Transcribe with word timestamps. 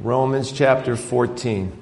Romans 0.00 0.52
chapter 0.52 0.96
14. 0.96 1.81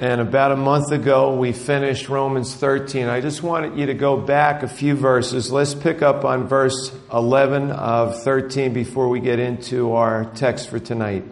And 0.00 0.20
about 0.20 0.52
a 0.52 0.56
month 0.56 0.92
ago, 0.92 1.34
we 1.34 1.50
finished 1.52 2.08
Romans 2.08 2.54
13. 2.54 3.08
I 3.08 3.20
just 3.20 3.42
wanted 3.42 3.76
you 3.76 3.86
to 3.86 3.94
go 3.94 4.16
back 4.16 4.62
a 4.62 4.68
few 4.68 4.94
verses. 4.94 5.50
Let's 5.50 5.74
pick 5.74 6.02
up 6.02 6.24
on 6.24 6.46
verse 6.46 6.92
11 7.12 7.72
of 7.72 8.22
13 8.22 8.72
before 8.72 9.08
we 9.08 9.18
get 9.18 9.40
into 9.40 9.94
our 9.94 10.26
text 10.36 10.70
for 10.70 10.78
tonight. 10.78 11.24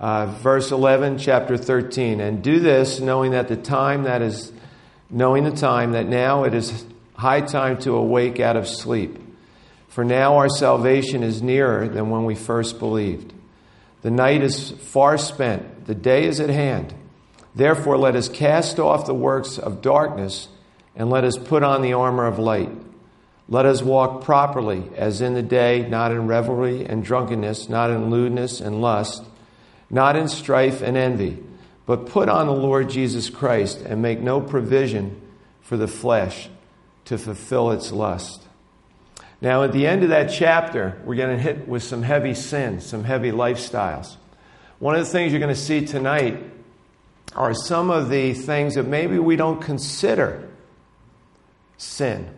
Uh, 0.00 0.26
verse 0.26 0.72
11, 0.72 1.18
chapter 1.18 1.56
13. 1.56 2.20
And 2.20 2.42
do 2.42 2.58
this 2.58 2.98
knowing 2.98 3.30
that 3.30 3.46
the 3.46 3.56
time 3.56 4.02
that 4.02 4.22
is, 4.22 4.50
knowing 5.08 5.44
the 5.44 5.52
time 5.52 5.92
that 5.92 6.08
now 6.08 6.42
it 6.42 6.52
is 6.52 6.84
high 7.14 7.42
time 7.42 7.78
to 7.82 7.94
awake 7.94 8.40
out 8.40 8.56
of 8.56 8.66
sleep. 8.66 9.20
For 9.86 10.04
now 10.04 10.38
our 10.38 10.48
salvation 10.48 11.22
is 11.22 11.42
nearer 11.42 11.86
than 11.86 12.10
when 12.10 12.24
we 12.24 12.34
first 12.34 12.80
believed. 12.80 13.32
The 14.02 14.10
night 14.10 14.42
is 14.42 14.72
far 14.72 15.16
spent, 15.16 15.86
the 15.86 15.94
day 15.94 16.24
is 16.24 16.40
at 16.40 16.50
hand. 16.50 16.92
Therefore, 17.54 17.96
let 17.96 18.16
us 18.16 18.28
cast 18.28 18.78
off 18.78 19.06
the 19.06 19.14
works 19.14 19.58
of 19.58 19.80
darkness 19.80 20.48
and 20.96 21.10
let 21.10 21.24
us 21.24 21.36
put 21.36 21.62
on 21.62 21.82
the 21.82 21.92
armor 21.92 22.26
of 22.26 22.38
light. 22.38 22.70
Let 23.48 23.66
us 23.66 23.82
walk 23.82 24.24
properly 24.24 24.84
as 24.96 25.20
in 25.20 25.34
the 25.34 25.42
day, 25.42 25.86
not 25.88 26.12
in 26.12 26.26
revelry 26.26 26.84
and 26.84 27.04
drunkenness, 27.04 27.68
not 27.68 27.90
in 27.90 28.10
lewdness 28.10 28.60
and 28.60 28.80
lust, 28.80 29.22
not 29.90 30.16
in 30.16 30.28
strife 30.28 30.82
and 30.82 30.96
envy, 30.96 31.38
but 31.86 32.06
put 32.06 32.28
on 32.28 32.46
the 32.46 32.54
Lord 32.54 32.88
Jesus 32.88 33.28
Christ 33.28 33.80
and 33.80 34.00
make 34.00 34.20
no 34.20 34.40
provision 34.40 35.20
for 35.60 35.76
the 35.76 35.88
flesh 35.88 36.48
to 37.04 37.18
fulfill 37.18 37.70
its 37.70 37.92
lust. 37.92 38.42
Now, 39.40 39.62
at 39.62 39.72
the 39.72 39.86
end 39.86 40.02
of 40.02 40.08
that 40.08 40.32
chapter, 40.32 40.98
we're 41.04 41.16
going 41.16 41.36
to 41.36 41.42
hit 41.42 41.68
with 41.68 41.82
some 41.82 42.02
heavy 42.02 42.32
sins, 42.32 42.86
some 42.86 43.04
heavy 43.04 43.30
lifestyles. 43.30 44.16
One 44.78 44.94
of 44.94 45.04
the 45.04 45.10
things 45.10 45.32
you're 45.32 45.40
going 45.40 45.54
to 45.54 45.60
see 45.60 45.84
tonight 45.84 46.42
are 47.34 47.54
some 47.54 47.90
of 47.90 48.08
the 48.08 48.32
things 48.32 48.74
that 48.74 48.86
maybe 48.86 49.18
we 49.18 49.36
don't 49.36 49.60
consider 49.60 50.48
sin, 51.76 52.28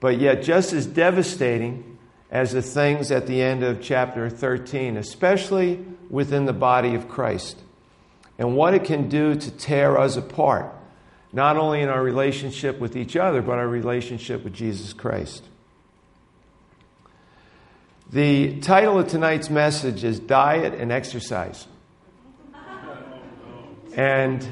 but 0.00 0.18
yet 0.18 0.42
just 0.42 0.72
as 0.72 0.86
devastating 0.86 1.98
as 2.30 2.52
the 2.52 2.62
things 2.62 3.10
at 3.10 3.26
the 3.26 3.40
end 3.40 3.62
of 3.62 3.80
chapter 3.80 4.28
13, 4.28 4.96
especially 4.96 5.84
within 6.10 6.44
the 6.44 6.52
body 6.52 6.94
of 6.94 7.08
Christ, 7.08 7.58
and 8.38 8.54
what 8.54 8.74
it 8.74 8.84
can 8.84 9.08
do 9.08 9.34
to 9.34 9.50
tear 9.50 9.98
us 9.98 10.16
apart, 10.16 10.72
not 11.32 11.56
only 11.56 11.80
in 11.80 11.88
our 11.88 12.02
relationship 12.02 12.78
with 12.78 12.96
each 12.96 13.16
other, 13.16 13.40
but 13.40 13.58
our 13.58 13.68
relationship 13.68 14.44
with 14.44 14.52
Jesus 14.52 14.92
Christ. 14.92 15.44
The 18.10 18.60
title 18.60 18.98
of 18.98 19.08
tonight's 19.08 19.50
message 19.50 20.04
is 20.04 20.18
Diet 20.18 20.74
and 20.74 20.92
Exercise. 20.92 21.66
And 23.98 24.46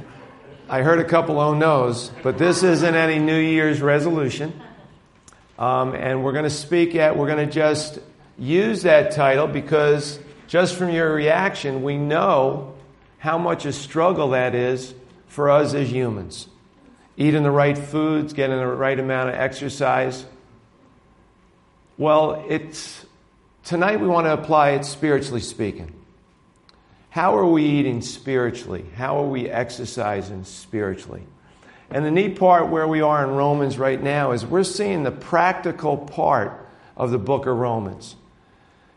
I 0.69 0.83
heard 0.83 0.98
a 0.98 1.05
couple 1.05 1.39
oh 1.39 1.55
no's, 1.55 2.11
but 2.25 2.36
this 2.36 2.64
isn't 2.64 2.94
any 2.97 3.20
New 3.20 3.39
Year's 3.39 3.80
resolution. 3.80 4.61
Um, 5.56 5.94
and 5.94 6.25
we're 6.25 6.33
going 6.33 6.42
to 6.42 6.50
speak 6.50 6.97
at, 6.97 7.16
we're 7.16 7.28
going 7.28 7.47
to 7.47 7.52
just 7.52 8.00
use 8.36 8.83
that 8.83 9.12
title 9.12 9.47
because 9.47 10.18
just 10.48 10.74
from 10.74 10.90
your 10.90 11.14
reaction, 11.14 11.84
we 11.84 11.96
know 11.96 12.74
how 13.18 13.39
much 13.39 13.67
a 13.67 13.73
struggle 13.73 14.30
that 14.30 14.57
is 14.57 14.92
for 15.29 15.48
us 15.48 15.74
as 15.74 15.92
humans. 15.92 16.48
Eating 17.17 17.45
the 17.45 17.51
right 17.52 17.78
foods, 17.78 18.33
getting 18.33 18.57
the 18.57 18.67
right 18.67 18.98
amount 18.98 19.28
of 19.28 19.36
exercise. 19.36 20.27
Well, 21.96 22.45
it's 22.48 23.07
tonight 23.63 24.01
we 24.01 24.08
want 24.08 24.27
to 24.27 24.33
apply 24.33 24.70
it 24.70 24.84
spiritually 24.84 25.40
speaking. 25.40 25.95
How 27.16 27.38
are 27.38 27.46
we 27.46 27.64
eating 27.64 28.02
spiritually? 28.02 28.84
How 28.94 29.16
are 29.16 29.27
we 29.27 29.48
exercising 29.48 30.44
spiritually? 30.44 31.22
And 31.90 32.04
the 32.04 32.10
neat 32.10 32.38
part 32.38 32.68
where 32.68 32.86
we 32.86 33.00
are 33.00 33.24
in 33.24 33.30
Romans 33.30 33.78
right 33.78 34.02
now 34.02 34.32
is 34.32 34.44
we're 34.44 34.64
seeing 34.64 35.02
the 35.02 35.10
practical 35.10 35.96
part 35.96 36.68
of 36.94 37.10
the 37.10 37.16
book 37.16 37.46
of 37.46 37.56
Romans. 37.56 38.16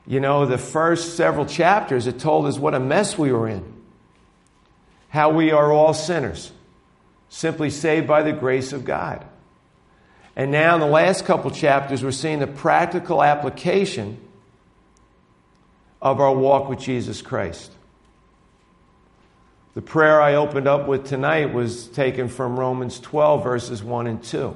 You 0.06 0.20
know, 0.20 0.46
the 0.46 0.58
first 0.58 1.16
several 1.16 1.46
chapters, 1.46 2.08
it 2.08 2.20
told 2.20 2.46
us 2.48 2.60
what 2.60 2.76
a 2.76 2.80
mess 2.82 3.18
we 3.18 3.32
were 3.32 3.48
in, 3.48 3.64
how 5.08 5.30
we 5.30 5.52
are 5.52 5.72
all 5.72 5.94
sinners, 5.94 6.52
simply 7.30 7.70
saved 7.70 8.06
by 8.06 8.24
the 8.24 8.34
grace 8.34 8.74
of 8.74 8.84
God. 8.84 9.26
And 10.36 10.52
now, 10.52 10.74
in 10.74 10.82
the 10.82 10.88
last 10.88 11.24
couple 11.24 11.52
chapters, 11.52 12.04
we're 12.04 12.12
seeing 12.12 12.40
the 12.40 12.48
practical 12.48 13.24
application 13.24 14.18
of 16.02 16.20
our 16.20 16.36
walk 16.36 16.68
with 16.68 16.80
Jesus 16.80 17.22
Christ. 17.22 17.72
The 19.76 19.82
prayer 19.82 20.20
I 20.20 20.36
opened 20.36 20.68
up 20.68 20.88
with 20.88 21.06
tonight 21.06 21.54
was 21.54 21.88
taken 21.88 22.28
from 22.28 22.60
Romans 22.60 23.00
12, 23.00 23.44
verses 23.44 23.84
1 23.84 24.08
and 24.08 24.24
2. 24.24 24.56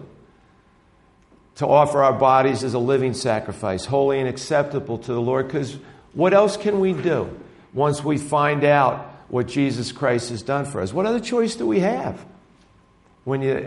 To 1.57 1.67
offer 1.67 2.01
our 2.01 2.13
bodies 2.13 2.63
as 2.63 2.73
a 2.73 2.79
living 2.79 3.13
sacrifice, 3.13 3.85
holy 3.85 4.19
and 4.19 4.27
acceptable 4.27 4.97
to 4.97 5.13
the 5.13 5.21
Lord, 5.21 5.47
because 5.47 5.77
what 6.13 6.33
else 6.33 6.57
can 6.57 6.79
we 6.79 6.93
do 6.93 7.29
once 7.73 8.03
we 8.03 8.17
find 8.17 8.63
out 8.63 9.05
what 9.29 9.47
Jesus 9.47 9.91
Christ 9.91 10.31
has 10.31 10.41
done 10.41 10.65
for 10.65 10.81
us? 10.81 10.93
What 10.93 11.05
other 11.05 11.19
choice 11.19 11.55
do 11.55 11.67
we 11.67 11.81
have? 11.81 12.25
When, 13.23 13.43
you, 13.43 13.59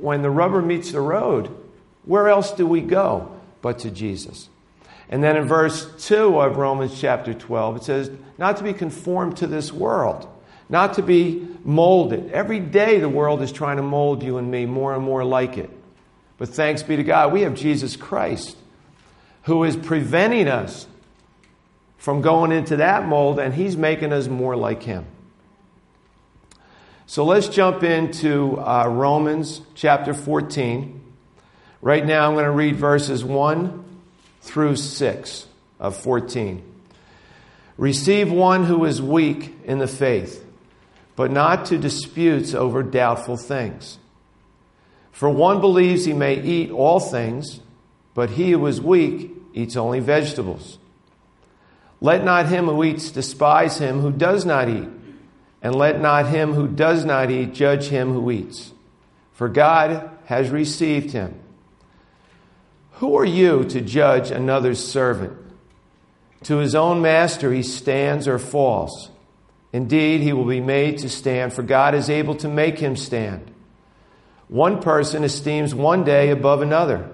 when 0.00 0.20
the 0.20 0.30
rubber 0.30 0.60
meets 0.60 0.92
the 0.92 1.00
road, 1.00 1.48
where 2.04 2.28
else 2.28 2.52
do 2.52 2.66
we 2.66 2.82
go 2.82 3.40
but 3.62 3.78
to 3.80 3.90
Jesus? 3.90 4.50
And 5.08 5.24
then 5.24 5.36
in 5.36 5.44
verse 5.44 6.06
2 6.06 6.38
of 6.38 6.58
Romans 6.58 7.00
chapter 7.00 7.32
12, 7.32 7.76
it 7.76 7.82
says, 7.84 8.10
Not 8.36 8.58
to 8.58 8.64
be 8.64 8.74
conformed 8.74 9.38
to 9.38 9.46
this 9.46 9.72
world 9.72 10.28
not 10.70 10.94
to 10.94 11.02
be 11.02 11.46
molded. 11.64 12.30
Every 12.30 12.60
day 12.60 13.00
the 13.00 13.08
world 13.08 13.42
is 13.42 13.52
trying 13.52 13.76
to 13.76 13.82
mold 13.82 14.22
you 14.22 14.38
and 14.38 14.50
me 14.50 14.64
more 14.64 14.94
and 14.94 15.04
more 15.04 15.24
like 15.24 15.58
it. 15.58 15.68
But 16.38 16.48
thanks 16.48 16.82
be 16.82 16.96
to 16.96 17.02
God, 17.02 17.32
we 17.32 17.42
have 17.42 17.54
Jesus 17.54 17.96
Christ 17.96 18.56
who 19.42 19.64
is 19.64 19.76
preventing 19.76 20.48
us 20.48 20.86
from 21.98 22.22
going 22.22 22.52
into 22.52 22.76
that 22.76 23.06
mold, 23.06 23.38
and 23.38 23.52
He's 23.52 23.76
making 23.76 24.12
us 24.12 24.26
more 24.26 24.56
like 24.56 24.82
Him. 24.82 25.04
So 27.06 27.24
let's 27.24 27.48
jump 27.48 27.82
into 27.82 28.58
uh, 28.58 28.86
Romans 28.88 29.60
chapter 29.74 30.14
14. 30.14 30.98
Right 31.82 32.06
now, 32.06 32.26
I'm 32.26 32.34
going 32.34 32.44
to 32.44 32.50
read 32.50 32.76
verses 32.76 33.24
1 33.24 33.84
through 34.42 34.76
6 34.76 35.46
of 35.78 35.96
14. 35.96 36.62
Receive 37.76 38.30
one 38.30 38.64
who 38.64 38.84
is 38.84 39.02
weak 39.02 39.54
in 39.64 39.78
the 39.78 39.88
faith 39.88 40.44
but 41.20 41.30
not 41.30 41.66
to 41.66 41.76
disputes 41.76 42.54
over 42.54 42.82
doubtful 42.82 43.36
things. 43.36 43.98
For 45.12 45.28
one 45.28 45.60
believes 45.60 46.06
he 46.06 46.14
may 46.14 46.40
eat 46.40 46.70
all 46.70 46.98
things, 46.98 47.60
but 48.14 48.30
he 48.30 48.52
who 48.52 48.66
is 48.66 48.80
weak 48.80 49.30
eats 49.52 49.76
only 49.76 50.00
vegetables. 50.00 50.78
Let 52.00 52.24
not 52.24 52.46
him 52.46 52.68
who 52.68 52.82
eats 52.84 53.10
despise 53.10 53.76
him 53.76 54.00
who 54.00 54.10
does 54.10 54.46
not 54.46 54.70
eat, 54.70 54.88
and 55.60 55.74
let 55.74 56.00
not 56.00 56.26
him 56.26 56.54
who 56.54 56.66
does 56.66 57.04
not 57.04 57.30
eat 57.30 57.52
judge 57.52 57.88
him 57.88 58.14
who 58.14 58.30
eats, 58.30 58.72
for 59.34 59.50
God 59.50 60.08
has 60.24 60.48
received 60.48 61.10
him. 61.10 61.38
Who 62.92 63.14
are 63.18 63.26
you 63.26 63.64
to 63.64 63.82
judge 63.82 64.30
another's 64.30 64.82
servant? 64.82 65.36
To 66.44 66.56
his 66.56 66.74
own 66.74 67.02
master 67.02 67.52
he 67.52 67.62
stands 67.62 68.26
or 68.26 68.38
falls. 68.38 69.10
Indeed, 69.72 70.20
he 70.20 70.32
will 70.32 70.46
be 70.46 70.60
made 70.60 70.98
to 70.98 71.08
stand, 71.08 71.52
for 71.52 71.62
God 71.62 71.94
is 71.94 72.10
able 72.10 72.34
to 72.36 72.48
make 72.48 72.78
him 72.78 72.96
stand. 72.96 73.50
One 74.48 74.82
person 74.82 75.22
esteems 75.22 75.74
one 75.74 76.02
day 76.02 76.30
above 76.30 76.60
another, 76.60 77.08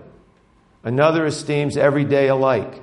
another 0.83 1.27
esteems 1.27 1.77
every 1.77 2.05
day 2.05 2.29
alike. 2.29 2.83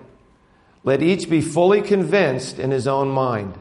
Let 0.83 1.01
each 1.01 1.29
be 1.29 1.41
fully 1.41 1.81
convinced 1.81 2.59
in 2.59 2.69
his 2.69 2.87
own 2.87 3.09
mind. 3.09 3.57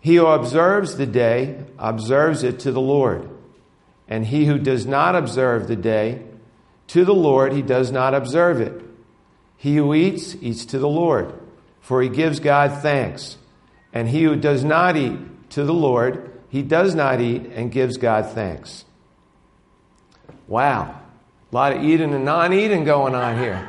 He 0.00 0.16
who 0.16 0.26
observes 0.26 0.96
the 0.96 1.06
day 1.06 1.62
observes 1.78 2.42
it 2.42 2.60
to 2.60 2.72
the 2.72 2.80
Lord, 2.80 3.28
and 4.08 4.26
he 4.26 4.46
who 4.46 4.58
does 4.58 4.86
not 4.86 5.14
observe 5.14 5.68
the 5.68 5.76
day, 5.76 6.22
to 6.88 7.04
the 7.04 7.14
Lord 7.14 7.52
he 7.52 7.62
does 7.62 7.92
not 7.92 8.14
observe 8.14 8.60
it. 8.60 8.82
He 9.56 9.76
who 9.76 9.94
eats, 9.94 10.34
eats 10.40 10.64
to 10.66 10.78
the 10.78 10.88
Lord, 10.88 11.34
for 11.80 12.02
he 12.02 12.08
gives 12.08 12.40
God 12.40 12.82
thanks. 12.82 13.36
And 13.92 14.08
he 14.08 14.22
who 14.22 14.36
does 14.36 14.64
not 14.64 14.96
eat 14.96 15.18
to 15.50 15.64
the 15.64 15.74
Lord, 15.74 16.40
he 16.48 16.62
does 16.62 16.94
not 16.94 17.20
eat 17.20 17.46
and 17.46 17.72
gives 17.72 17.96
God 17.96 18.30
thanks. 18.30 18.84
Wow. 20.46 21.00
A 21.50 21.54
lot 21.54 21.72
of 21.72 21.82
eating 21.82 22.14
and 22.14 22.24
non 22.24 22.52
eating 22.52 22.84
going 22.84 23.14
on 23.14 23.38
here. 23.38 23.68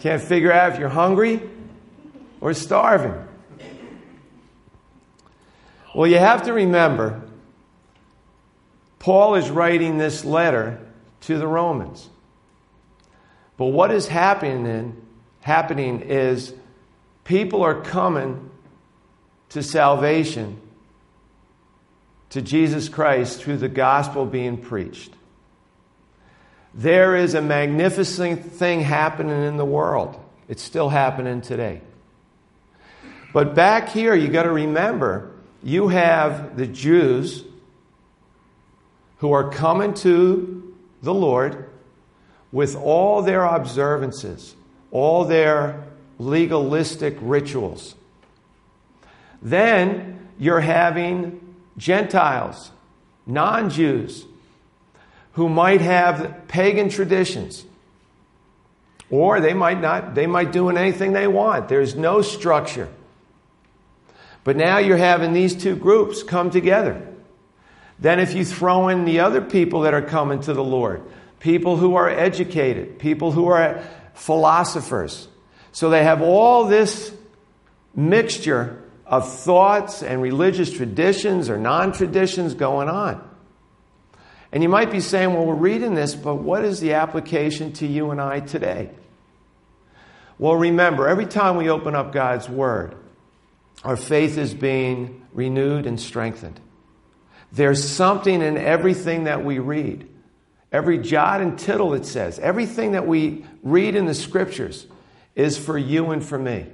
Can't 0.00 0.22
figure 0.22 0.52
out 0.52 0.72
if 0.72 0.78
you're 0.78 0.88
hungry 0.88 1.40
or 2.40 2.54
starving. 2.54 3.14
Well, 5.94 6.06
you 6.06 6.18
have 6.18 6.44
to 6.44 6.52
remember, 6.52 7.22
Paul 8.98 9.34
is 9.34 9.50
writing 9.50 9.98
this 9.98 10.24
letter 10.24 10.80
to 11.22 11.38
the 11.38 11.46
Romans. 11.46 12.08
But 13.56 13.66
what 13.66 13.90
is 13.90 14.08
happening, 14.08 14.96
happening 15.40 16.02
is 16.02 16.54
people 17.24 17.62
are 17.62 17.80
coming 17.80 18.49
to 19.50 19.62
salvation, 19.62 20.60
to 22.30 22.42
Jesus 22.42 22.88
Christ, 22.88 23.42
through 23.42 23.58
the 23.58 23.68
gospel 23.68 24.24
being 24.24 24.56
preached. 24.56 25.12
There 26.74 27.16
is 27.16 27.34
a 27.34 27.42
magnificent 27.42 28.52
thing 28.52 28.80
happening 28.80 29.44
in 29.44 29.56
the 29.56 29.64
world. 29.64 30.18
It's 30.48 30.62
still 30.62 30.88
happening 30.88 31.40
today. 31.40 31.80
But 33.32 33.54
back 33.54 33.88
here, 33.88 34.14
you 34.14 34.28
got 34.28 34.44
to 34.44 34.52
remember, 34.52 35.32
you 35.62 35.88
have 35.88 36.56
the 36.56 36.66
Jews 36.66 37.44
who 39.18 39.32
are 39.32 39.50
coming 39.50 39.94
to 39.94 40.74
the 41.02 41.14
Lord 41.14 41.68
with 42.52 42.74
all 42.76 43.22
their 43.22 43.44
observances, 43.44 44.54
all 44.90 45.24
their 45.24 45.84
legalistic 46.18 47.16
rituals. 47.20 47.94
Then 49.42 50.28
you're 50.38 50.60
having 50.60 51.56
Gentiles, 51.76 52.70
non 53.26 53.70
Jews, 53.70 54.26
who 55.32 55.48
might 55.48 55.80
have 55.80 56.48
pagan 56.48 56.88
traditions. 56.88 57.64
Or 59.10 59.40
they 59.40 59.54
might 59.54 59.80
not, 59.80 60.14
they 60.14 60.26
might 60.26 60.52
do 60.52 60.68
anything 60.68 61.12
they 61.12 61.26
want. 61.26 61.68
There's 61.68 61.96
no 61.96 62.22
structure. 62.22 62.88
But 64.44 64.56
now 64.56 64.78
you're 64.78 64.96
having 64.96 65.32
these 65.32 65.54
two 65.54 65.76
groups 65.76 66.22
come 66.22 66.50
together. 66.50 67.06
Then, 67.98 68.18
if 68.18 68.34
you 68.34 68.44
throw 68.44 68.88
in 68.88 69.04
the 69.04 69.20
other 69.20 69.42
people 69.42 69.82
that 69.82 69.92
are 69.92 70.02
coming 70.02 70.40
to 70.42 70.54
the 70.54 70.64
Lord, 70.64 71.02
people 71.38 71.76
who 71.76 71.96
are 71.96 72.08
educated, 72.08 72.98
people 72.98 73.32
who 73.32 73.48
are 73.48 73.82
philosophers, 74.14 75.28
so 75.72 75.90
they 75.90 76.02
have 76.02 76.22
all 76.22 76.64
this 76.64 77.12
mixture 77.94 78.79
of 79.10 79.28
thoughts 79.28 80.04
and 80.04 80.22
religious 80.22 80.72
traditions 80.72 81.50
or 81.50 81.58
non 81.58 81.92
traditions 81.92 82.54
going 82.54 82.88
on. 82.88 83.28
And 84.52 84.62
you 84.62 84.68
might 84.68 84.90
be 84.90 85.00
saying, 85.00 85.34
well, 85.34 85.44
we're 85.44 85.54
reading 85.54 85.94
this, 85.94 86.14
but 86.14 86.36
what 86.36 86.64
is 86.64 86.80
the 86.80 86.94
application 86.94 87.72
to 87.74 87.86
you 87.86 88.12
and 88.12 88.20
I 88.20 88.40
today? 88.40 88.90
Well, 90.38 90.54
remember, 90.54 91.08
every 91.08 91.26
time 91.26 91.56
we 91.56 91.68
open 91.68 91.94
up 91.94 92.12
God's 92.12 92.48
Word, 92.48 92.96
our 93.84 93.96
faith 93.96 94.38
is 94.38 94.54
being 94.54 95.26
renewed 95.32 95.86
and 95.86 96.00
strengthened. 96.00 96.60
There's 97.52 97.86
something 97.86 98.40
in 98.40 98.56
everything 98.56 99.24
that 99.24 99.44
we 99.44 99.58
read. 99.58 100.08
Every 100.72 100.98
jot 100.98 101.40
and 101.40 101.58
tittle, 101.58 101.94
it 101.94 102.06
says. 102.06 102.38
Everything 102.38 102.92
that 102.92 103.06
we 103.06 103.44
read 103.64 103.96
in 103.96 104.06
the 104.06 104.14
Scriptures 104.14 104.86
is 105.34 105.58
for 105.58 105.76
you 105.76 106.10
and 106.10 106.24
for 106.24 106.38
me. 106.38 106.66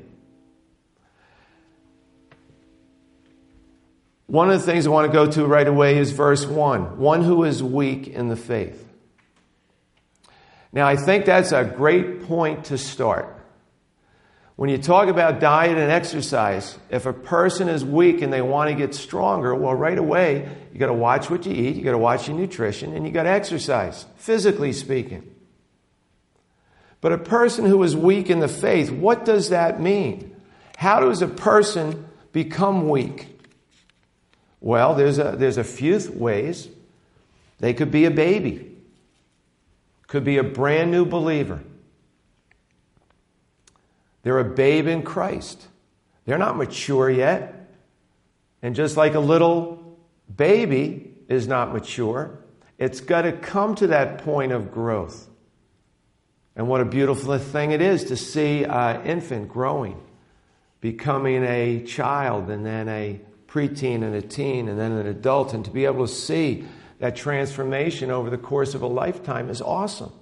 One 4.26 4.50
of 4.50 4.58
the 4.58 4.66
things 4.66 4.86
I 4.86 4.90
want 4.90 5.10
to 5.10 5.12
go 5.12 5.30
to 5.30 5.46
right 5.46 5.66
away 5.66 5.98
is 5.98 6.10
verse 6.10 6.46
1 6.46 6.98
one 6.98 7.22
who 7.22 7.44
is 7.44 7.62
weak 7.62 8.08
in 8.08 8.28
the 8.28 8.36
faith. 8.36 8.82
Now, 10.72 10.86
I 10.86 10.96
think 10.96 11.24
that's 11.24 11.52
a 11.52 11.64
great 11.64 12.24
point 12.24 12.66
to 12.66 12.78
start. 12.78 13.32
When 14.56 14.70
you 14.70 14.78
talk 14.78 15.08
about 15.08 15.38
diet 15.38 15.76
and 15.76 15.92
exercise, 15.92 16.78
if 16.90 17.06
a 17.06 17.12
person 17.12 17.68
is 17.68 17.84
weak 17.84 18.22
and 18.22 18.32
they 18.32 18.42
want 18.42 18.70
to 18.70 18.74
get 18.74 18.94
stronger, 18.94 19.54
well, 19.54 19.74
right 19.74 19.98
away, 19.98 20.48
you 20.72 20.78
got 20.78 20.86
to 20.86 20.94
watch 20.94 21.30
what 21.30 21.44
you 21.44 21.52
eat, 21.52 21.76
you 21.76 21.82
got 21.82 21.92
to 21.92 21.98
watch 21.98 22.26
your 22.26 22.36
nutrition, 22.36 22.94
and 22.94 23.06
you 23.06 23.12
got 23.12 23.24
to 23.24 23.30
exercise, 23.30 24.06
physically 24.16 24.72
speaking. 24.72 25.30
But 27.02 27.12
a 27.12 27.18
person 27.18 27.66
who 27.66 27.82
is 27.82 27.94
weak 27.94 28.30
in 28.30 28.40
the 28.40 28.48
faith, 28.48 28.90
what 28.90 29.26
does 29.26 29.50
that 29.50 29.78
mean? 29.78 30.34
How 30.78 31.00
does 31.00 31.20
a 31.20 31.28
person 31.28 32.06
become 32.32 32.88
weak? 32.88 33.35
Well, 34.60 34.94
there's 34.94 35.18
a, 35.18 35.34
there's 35.36 35.58
a 35.58 35.64
few 35.64 36.00
ways. 36.14 36.68
They 37.58 37.74
could 37.74 37.90
be 37.90 38.04
a 38.04 38.10
baby, 38.10 38.76
could 40.06 40.24
be 40.24 40.38
a 40.38 40.44
brand 40.44 40.90
new 40.90 41.04
believer. 41.04 41.60
They're 44.22 44.38
a 44.38 44.44
babe 44.44 44.86
in 44.88 45.02
Christ. 45.02 45.66
They're 46.24 46.38
not 46.38 46.56
mature 46.56 47.08
yet. 47.08 47.70
And 48.60 48.74
just 48.74 48.96
like 48.96 49.14
a 49.14 49.20
little 49.20 49.96
baby 50.34 51.12
is 51.28 51.46
not 51.46 51.72
mature, 51.72 52.38
it's 52.78 53.00
got 53.00 53.22
to 53.22 53.32
come 53.32 53.74
to 53.76 53.88
that 53.88 54.18
point 54.18 54.52
of 54.52 54.72
growth. 54.72 55.28
And 56.56 56.68
what 56.68 56.80
a 56.80 56.84
beautiful 56.84 57.38
thing 57.38 57.70
it 57.70 57.80
is 57.80 58.04
to 58.04 58.16
see 58.16 58.64
an 58.64 59.06
infant 59.06 59.48
growing, 59.48 60.00
becoming 60.80 61.44
a 61.44 61.84
child, 61.84 62.50
and 62.50 62.64
then 62.64 62.88
a 62.88 63.20
preteen 63.56 64.02
and 64.02 64.14
a 64.14 64.20
teen 64.20 64.68
and 64.68 64.78
then 64.78 64.92
an 64.92 65.06
adult, 65.06 65.54
and 65.54 65.64
to 65.64 65.70
be 65.70 65.86
able 65.86 66.06
to 66.06 66.12
see 66.12 66.66
that 66.98 67.16
transformation 67.16 68.10
over 68.10 68.28
the 68.28 68.36
course 68.36 68.74
of 68.74 68.82
a 68.82 68.86
lifetime 68.86 69.48
is 69.48 69.62
awesome. 69.62 70.12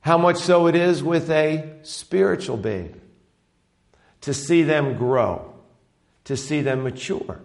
How 0.00 0.18
much 0.18 0.36
so 0.36 0.68
it 0.68 0.76
is 0.76 1.02
with 1.02 1.28
a 1.30 1.78
spiritual 1.82 2.56
babe. 2.56 2.94
To 4.22 4.32
see 4.32 4.62
them 4.62 4.96
grow, 4.96 5.52
to 6.24 6.36
see 6.36 6.60
them 6.60 6.84
mature, 6.84 7.40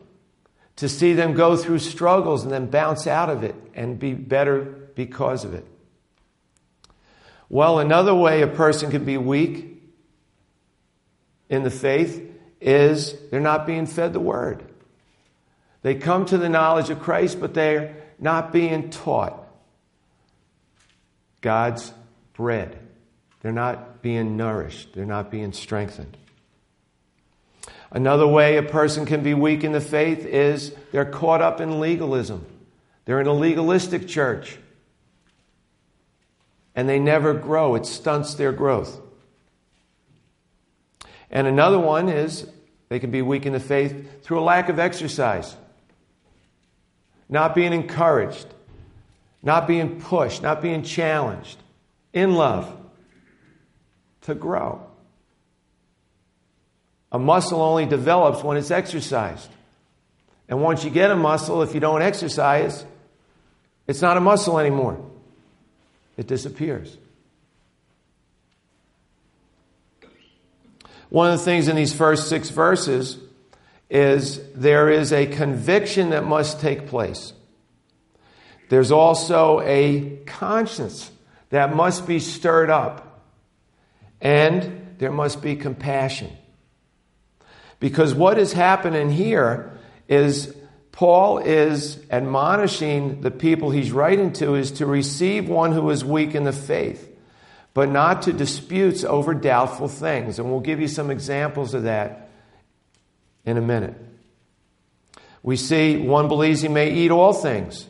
to 0.76 0.88
see 0.88 1.14
them 1.14 1.34
go 1.34 1.56
through 1.56 1.80
struggles 1.80 2.44
and 2.44 2.52
then 2.52 2.68
bounce 2.68 3.08
out 3.08 3.30
of 3.30 3.44
it 3.44 3.56
and 3.74 4.00
be 4.00 4.14
better 4.14 4.62
because 4.96 5.44
of 5.44 5.54
it. 5.54 5.66
Well, 7.50 7.80
another 7.80 8.16
way 8.16 8.42
a 8.42 8.48
person 8.48 8.90
can 8.90 9.06
be 9.06 9.18
weak 9.18 9.84
in 11.50 11.64
the 11.64 11.70
faith 11.70 12.31
is 12.62 13.16
they're 13.30 13.40
not 13.40 13.66
being 13.66 13.88
fed 13.88 14.14
the 14.14 14.20
word. 14.20 14.64
They 15.82 15.96
come 15.96 16.26
to 16.28 16.38
the 16.38 16.48
knowledge 16.48 16.90
of 16.92 17.00
Christ, 17.00 17.40
but 17.40 17.54
they're 17.54 17.96
not 18.20 18.54
being 18.54 18.92
taught 18.92 19.44
God's 21.42 21.92
bread. 22.34 22.78
They're 23.42 23.52
not 23.52 24.04
being 24.04 24.38
nourished, 24.38 24.94
they're 24.94 25.06
not 25.06 25.32
being 25.32 25.52
strengthened. 25.52 26.16
Another 27.90 28.28
way 28.28 28.56
a 28.56 28.64
person 28.64 29.06
can 29.06 29.22
be 29.22 29.34
weak 29.34 29.64
in 29.64 29.74
the 29.74 29.82
faith 29.82 30.26
is 30.26 30.74
they're 30.92 31.04
caught 31.04 31.42
up 31.42 31.60
in 31.60 31.80
legalism. 31.80 32.46
They're 33.04 33.20
in 33.20 33.28
a 33.28 33.34
legalistic 33.34 34.08
church. 34.08 34.58
And 36.74 36.88
they 36.88 37.00
never 37.00 37.34
grow, 37.34 37.76
it 37.76 37.86
stunts 37.86 38.36
their 38.36 38.54
growth. 38.54 39.02
And 41.30 41.48
another 41.48 41.80
one 41.80 42.08
is 42.08 42.48
they 42.92 43.00
can 43.00 43.10
be 43.10 43.22
weak 43.22 43.46
in 43.46 43.54
the 43.54 43.60
faith 43.62 44.22
through 44.22 44.42
a 44.42 44.44
lack 44.44 44.68
of 44.68 44.78
exercise, 44.78 45.56
not 47.30 47.56
being 47.56 47.72
encouraged, 47.72 48.46
not 49.42 49.66
being 49.66 50.02
pushed, 50.02 50.44
not 50.44 50.62
being 50.62 50.84
challenged 50.84 51.58
in 52.12 52.36
love 52.36 52.70
to 54.24 54.36
grow. 54.36 54.86
A 57.14 57.18
muscle 57.18 57.62
only 57.62 57.86
develops 57.86 58.44
when 58.44 58.58
it's 58.58 58.72
exercised. 58.72 59.50
And 60.50 60.62
once 60.62 60.84
you 60.84 60.90
get 60.90 61.12
a 61.12 61.16
muscle, 61.16 61.62
if 61.62 61.74
you 61.74 61.80
don't 61.80 62.02
exercise, 62.02 62.86
it's 63.88 64.02
not 64.02 64.18
a 64.18 64.20
muscle 64.20 64.60
anymore. 64.60 65.00
It 66.18 66.28
disappears. 66.28 66.98
One 71.12 71.30
of 71.30 71.40
the 71.40 71.44
things 71.44 71.68
in 71.68 71.76
these 71.76 71.94
first 71.94 72.30
six 72.30 72.50
verses 72.50 73.18
is 73.90 74.40
there 74.54 74.90
is 74.90 75.12
a 75.12 75.26
conviction 75.26 76.12
that 76.12 76.24
must 76.24 76.62
take 76.62 76.88
place. 76.88 77.34
There's 78.70 78.94
also 78.94 79.60
a 79.60 80.20
conscience 80.26 81.12
that 81.50 81.76
must 81.76 82.08
be 82.08 82.20
stirred 82.20 82.70
up. 82.70 83.26
And 84.22 84.96
there 85.00 85.12
must 85.12 85.42
be 85.42 85.58
compassion. 85.58 86.32
Because 87.82 88.14
what 88.14 88.38
is 88.38 88.54
happening 88.54 89.10
here 89.10 89.78
is 90.08 90.56
Paul 90.94 91.40
is 91.40 92.00
admonishing 92.10 93.20
the 93.20 93.32
people 93.32 93.70
he's 93.70 93.92
writing 93.92 94.32
to 94.34 94.56
is 94.56 94.72
to 94.74 94.86
receive 94.86 95.50
one 95.50 95.74
who 95.74 95.90
is 95.90 96.06
weak 96.06 96.36
in 96.36 96.46
the 96.46 96.54
faith 96.54 97.11
but 97.74 97.90
not 97.90 98.24
to 98.24 98.34
disputes 98.34 99.04
over 99.04 99.34
doubtful 99.34 99.88
things. 99.88 100.40
And 100.40 100.50
we'll 100.50 100.60
give 100.60 100.80
you 100.80 100.88
some 100.88 101.10
examples 101.10 101.74
of 101.74 101.84
that 101.84 102.30
in 103.46 103.58
a 103.58 103.62
minute. 103.62 103.96
We 105.44 105.56
see 105.56 105.98
one 105.98 106.28
believes 106.28 106.62
he 106.62 106.68
may 106.68 106.92
eat 106.94 107.12
all 107.12 107.34
things, 107.34 107.88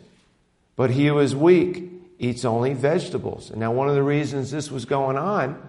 But 0.76 0.92
he 0.92 1.08
who 1.08 1.20
is 1.20 1.36
weak 1.36 1.84
eats 2.18 2.46
only 2.46 2.74
vegetables. 2.74 3.50
And 3.50 3.60
now, 3.60 3.72
one 3.72 3.90
of 3.90 3.96
the 3.96 4.04
reasons 4.04 4.52
this 4.52 4.72
was 4.72 4.86
going 4.86 5.18
on 5.18 5.62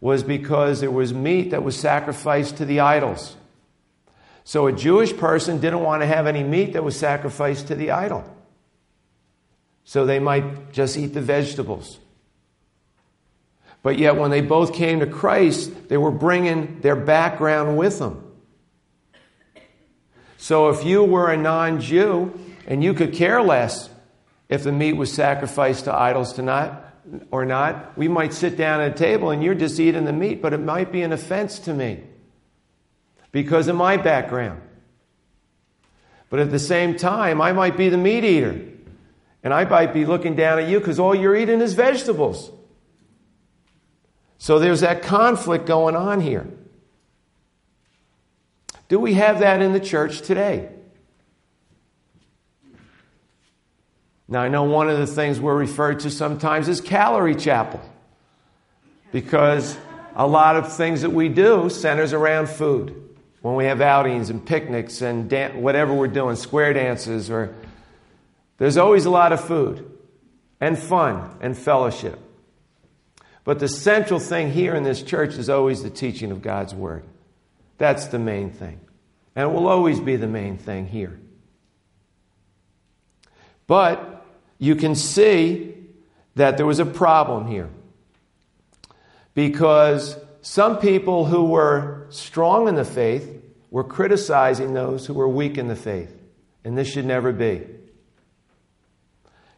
was 0.00 0.22
because 0.22 0.80
there 0.80 0.90
was 0.90 1.12
meat 1.12 1.50
that 1.50 1.62
was 1.62 1.76
sacrificed 1.76 2.58
to 2.58 2.64
the 2.64 2.80
idols. 2.80 3.36
So 4.44 4.68
a 4.68 4.72
Jewish 4.72 5.16
person 5.16 5.58
didn't 5.58 5.80
want 5.80 6.02
to 6.02 6.06
have 6.06 6.28
any 6.28 6.44
meat 6.44 6.74
that 6.74 6.84
was 6.84 6.96
sacrificed 6.96 7.66
to 7.68 7.74
the 7.74 7.90
idol. 7.90 8.24
So 9.84 10.06
they 10.06 10.20
might 10.20 10.72
just 10.72 10.96
eat 10.96 11.14
the 11.14 11.20
vegetables. 11.20 11.98
But 13.86 14.00
yet, 14.00 14.16
when 14.16 14.32
they 14.32 14.40
both 14.40 14.74
came 14.74 14.98
to 14.98 15.06
Christ, 15.06 15.88
they 15.88 15.96
were 15.96 16.10
bringing 16.10 16.80
their 16.80 16.96
background 16.96 17.78
with 17.78 18.00
them. 18.00 18.34
So 20.38 20.70
if 20.70 20.84
you 20.84 21.04
were 21.04 21.30
a 21.30 21.36
non 21.36 21.80
Jew 21.80 22.36
and 22.66 22.82
you 22.82 22.94
could 22.94 23.12
care 23.12 23.40
less 23.40 23.88
if 24.48 24.64
the 24.64 24.72
meat 24.72 24.94
was 24.94 25.12
sacrificed 25.12 25.84
to 25.84 25.94
idols 25.94 26.32
to 26.32 26.42
not, 26.42 26.84
or 27.30 27.44
not, 27.44 27.96
we 27.96 28.08
might 28.08 28.32
sit 28.32 28.56
down 28.56 28.80
at 28.80 28.90
a 28.90 28.94
table 28.96 29.30
and 29.30 29.40
you're 29.40 29.54
just 29.54 29.78
eating 29.78 30.04
the 30.04 30.12
meat, 30.12 30.42
but 30.42 30.52
it 30.52 30.58
might 30.58 30.90
be 30.90 31.02
an 31.02 31.12
offense 31.12 31.60
to 31.60 31.72
me 31.72 32.02
because 33.30 33.68
of 33.68 33.76
my 33.76 33.96
background. 33.96 34.60
But 36.28 36.40
at 36.40 36.50
the 36.50 36.58
same 36.58 36.96
time, 36.96 37.40
I 37.40 37.52
might 37.52 37.76
be 37.76 37.88
the 37.88 37.98
meat 37.98 38.24
eater. 38.24 38.62
And 39.44 39.54
I 39.54 39.64
might 39.64 39.94
be 39.94 40.04
looking 40.04 40.34
down 40.34 40.58
at 40.58 40.68
you 40.68 40.80
because 40.80 40.98
all 40.98 41.14
you're 41.14 41.36
eating 41.36 41.60
is 41.60 41.74
vegetables. 41.74 42.50
So 44.38 44.58
there's 44.58 44.80
that 44.80 45.02
conflict 45.02 45.66
going 45.66 45.96
on 45.96 46.20
here. 46.20 46.46
Do 48.88 49.00
we 49.00 49.14
have 49.14 49.40
that 49.40 49.62
in 49.62 49.72
the 49.72 49.80
church 49.80 50.22
today? 50.22 50.68
Now, 54.28 54.40
I 54.42 54.48
know 54.48 54.64
one 54.64 54.90
of 54.90 54.98
the 54.98 55.06
things 55.06 55.40
we're 55.40 55.56
referred 55.56 56.00
to 56.00 56.10
sometimes 56.10 56.68
is 56.68 56.80
calorie 56.80 57.36
chapel 57.36 57.80
because 59.12 59.76
a 60.16 60.26
lot 60.26 60.56
of 60.56 60.72
things 60.72 61.02
that 61.02 61.10
we 61.10 61.28
do 61.28 61.70
centers 61.70 62.12
around 62.12 62.48
food. 62.48 63.02
When 63.42 63.54
we 63.54 63.66
have 63.66 63.80
outings 63.80 64.30
and 64.30 64.44
picnics 64.44 65.02
and 65.02 65.30
dan- 65.30 65.62
whatever 65.62 65.94
we're 65.94 66.08
doing, 66.08 66.34
square 66.34 66.72
dances, 66.72 67.30
or 67.30 67.54
there's 68.58 68.76
always 68.76 69.04
a 69.04 69.10
lot 69.10 69.32
of 69.32 69.40
food 69.40 69.88
and 70.60 70.76
fun 70.76 71.36
and 71.40 71.56
fellowship. 71.56 72.18
But 73.46 73.60
the 73.60 73.68
central 73.68 74.18
thing 74.18 74.50
here 74.50 74.74
in 74.74 74.82
this 74.82 75.04
church 75.04 75.34
is 75.34 75.48
always 75.48 75.84
the 75.84 75.88
teaching 75.88 76.32
of 76.32 76.42
God's 76.42 76.74
Word. 76.74 77.04
That's 77.78 78.08
the 78.08 78.18
main 78.18 78.50
thing. 78.50 78.80
And 79.36 79.48
it 79.48 79.54
will 79.54 79.68
always 79.68 80.00
be 80.00 80.16
the 80.16 80.26
main 80.26 80.58
thing 80.58 80.88
here. 80.88 81.16
But 83.68 84.26
you 84.58 84.74
can 84.74 84.96
see 84.96 85.74
that 86.34 86.56
there 86.56 86.66
was 86.66 86.80
a 86.80 86.84
problem 86.84 87.46
here. 87.46 87.70
Because 89.34 90.16
some 90.42 90.78
people 90.78 91.26
who 91.26 91.44
were 91.44 92.08
strong 92.10 92.66
in 92.66 92.74
the 92.74 92.84
faith 92.84 93.30
were 93.70 93.84
criticizing 93.84 94.74
those 94.74 95.06
who 95.06 95.14
were 95.14 95.28
weak 95.28 95.56
in 95.56 95.68
the 95.68 95.76
faith. 95.76 96.12
And 96.64 96.76
this 96.76 96.88
should 96.88 97.06
never 97.06 97.32
be. 97.32 97.62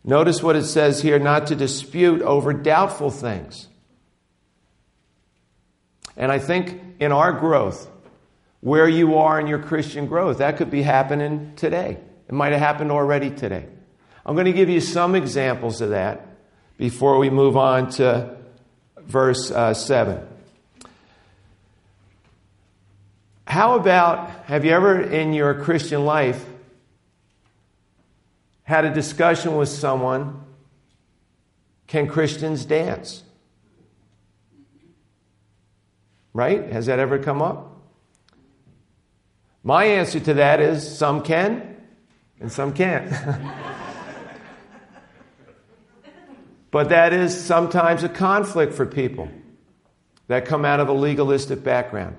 Notice 0.05 0.43
what 0.43 0.57
it 0.57 0.65
says 0.65 1.01
here 1.01 1.19
not 1.19 1.47
to 1.47 1.57
dispute 1.57 2.21
over 2.21 2.53
doubtful 2.53 3.11
things. 3.11 3.67
And 6.19 6.33
I 6.33 6.41
think 6.41 6.79
in 6.99 7.13
our 7.13 7.33
growth, 7.33 7.89
where 8.61 8.89
you 8.89 9.19
are 9.19 9.39
in 9.41 9.47
your 9.47 9.61
Christian 9.61 10.07
growth, 10.07 10.39
that 10.39 10.57
could 10.57 10.71
be 10.71 10.83
happening 10.83 11.53
today. 11.55 11.97
It 12.29 12.35
might 12.35 12.53
have 12.53 12.61
happened 12.61 12.91
already 12.91 13.31
today. 13.31 13.67
I'm 14.27 14.35
going 14.35 14.47
to 14.47 14.53
give 14.53 14.69
you 14.69 14.81
some 14.81 15.15
examples 15.15 15.81
of 15.81 15.91
that 15.91 16.27
before 16.77 17.19
we 17.19 17.31
move 17.31 17.57
on 17.57 17.91
to 17.93 18.37
verse 18.99 19.51
uh, 19.53 19.73
7. 19.73 20.27
How 23.47 23.77
about, 23.77 24.29
have 24.47 24.65
you 24.65 24.73
ever 24.73 25.01
in 25.01 25.33
your 25.33 25.55
Christian 25.63 26.05
life 26.05 26.45
had 28.65 28.85
a 28.85 28.93
discussion 28.93 29.57
with 29.57 29.69
someone 29.69 30.45
can 31.87 32.09
Christians 32.09 32.67
dance? 32.67 33.23
Right? 36.33 36.71
Has 36.71 36.87
that 36.87 36.99
ever 36.99 37.19
come 37.19 37.43
up? 37.43 37.77
My 39.63 39.85
answer 39.85 40.21
to 40.21 40.35
that 40.35 40.61
is 40.61 40.99
some 40.99 41.23
can 41.23 41.77
and 42.41 42.51
some 42.51 42.73
can't. 42.73 43.13
But 46.71 46.91
that 46.91 47.13
is 47.13 47.39
sometimes 47.39 48.03
a 48.03 48.09
conflict 48.09 48.75
for 48.75 48.85
people 48.85 49.29
that 50.27 50.45
come 50.45 50.65
out 50.65 50.81
of 50.81 50.89
a 50.89 50.93
legalistic 50.93 51.65
background. 51.65 52.17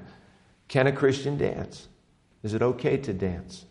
Can 0.68 0.88
a 0.88 0.92
Christian 0.92 1.38
dance? 1.38 1.88
Is 2.42 2.54
it 2.54 2.62
okay 2.62 2.98
to 2.98 3.14
dance? 3.14 3.66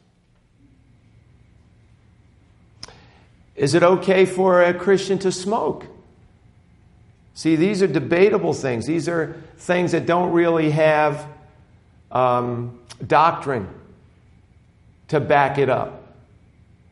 Is 3.57 3.75
it 3.75 3.83
okay 3.83 4.25
for 4.25 4.63
a 4.63 4.73
Christian 4.73 5.19
to 5.21 5.33
smoke? 5.33 5.87
See, 7.39 7.55
these 7.55 7.85
are 7.85 7.87
debatable 7.87 8.53
things. 8.53 8.85
These 8.85 9.09
are 9.09 9.41
things 9.59 9.93
that 9.93 10.07
don't 10.07 10.33
really 10.33 10.73
have 10.73 11.25
um, 12.11 12.81
doctrine 13.07 13.69
to 15.07 15.21
back 15.21 15.57
it 15.57 15.71
up. 15.71 16.03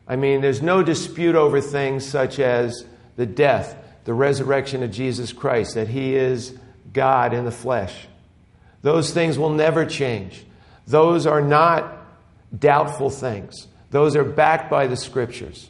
I 0.07 0.15
mean, 0.15 0.39
there's 0.39 0.61
no 0.61 0.83
dispute 0.83 1.35
over 1.35 1.59
things 1.59 2.07
such 2.07 2.39
as 2.39 2.85
the 3.17 3.25
death, 3.25 3.75
the 4.05 4.13
resurrection 4.13 4.83
of 4.83 4.91
Jesus 4.91 5.33
Christ, 5.33 5.75
that 5.75 5.89
He 5.89 6.15
is 6.15 6.57
God 6.93 7.33
in 7.33 7.43
the 7.43 7.51
flesh. 7.51 8.07
Those 8.83 9.11
things 9.11 9.37
will 9.37 9.49
never 9.49 9.85
change. 9.85 10.45
Those 10.87 11.27
are 11.27 11.41
not 11.41 11.93
doubtful 12.57 13.09
things, 13.09 13.67
those 13.91 14.15
are 14.15 14.23
backed 14.23 14.69
by 14.69 14.87
the 14.87 14.95
Scriptures. 14.95 15.69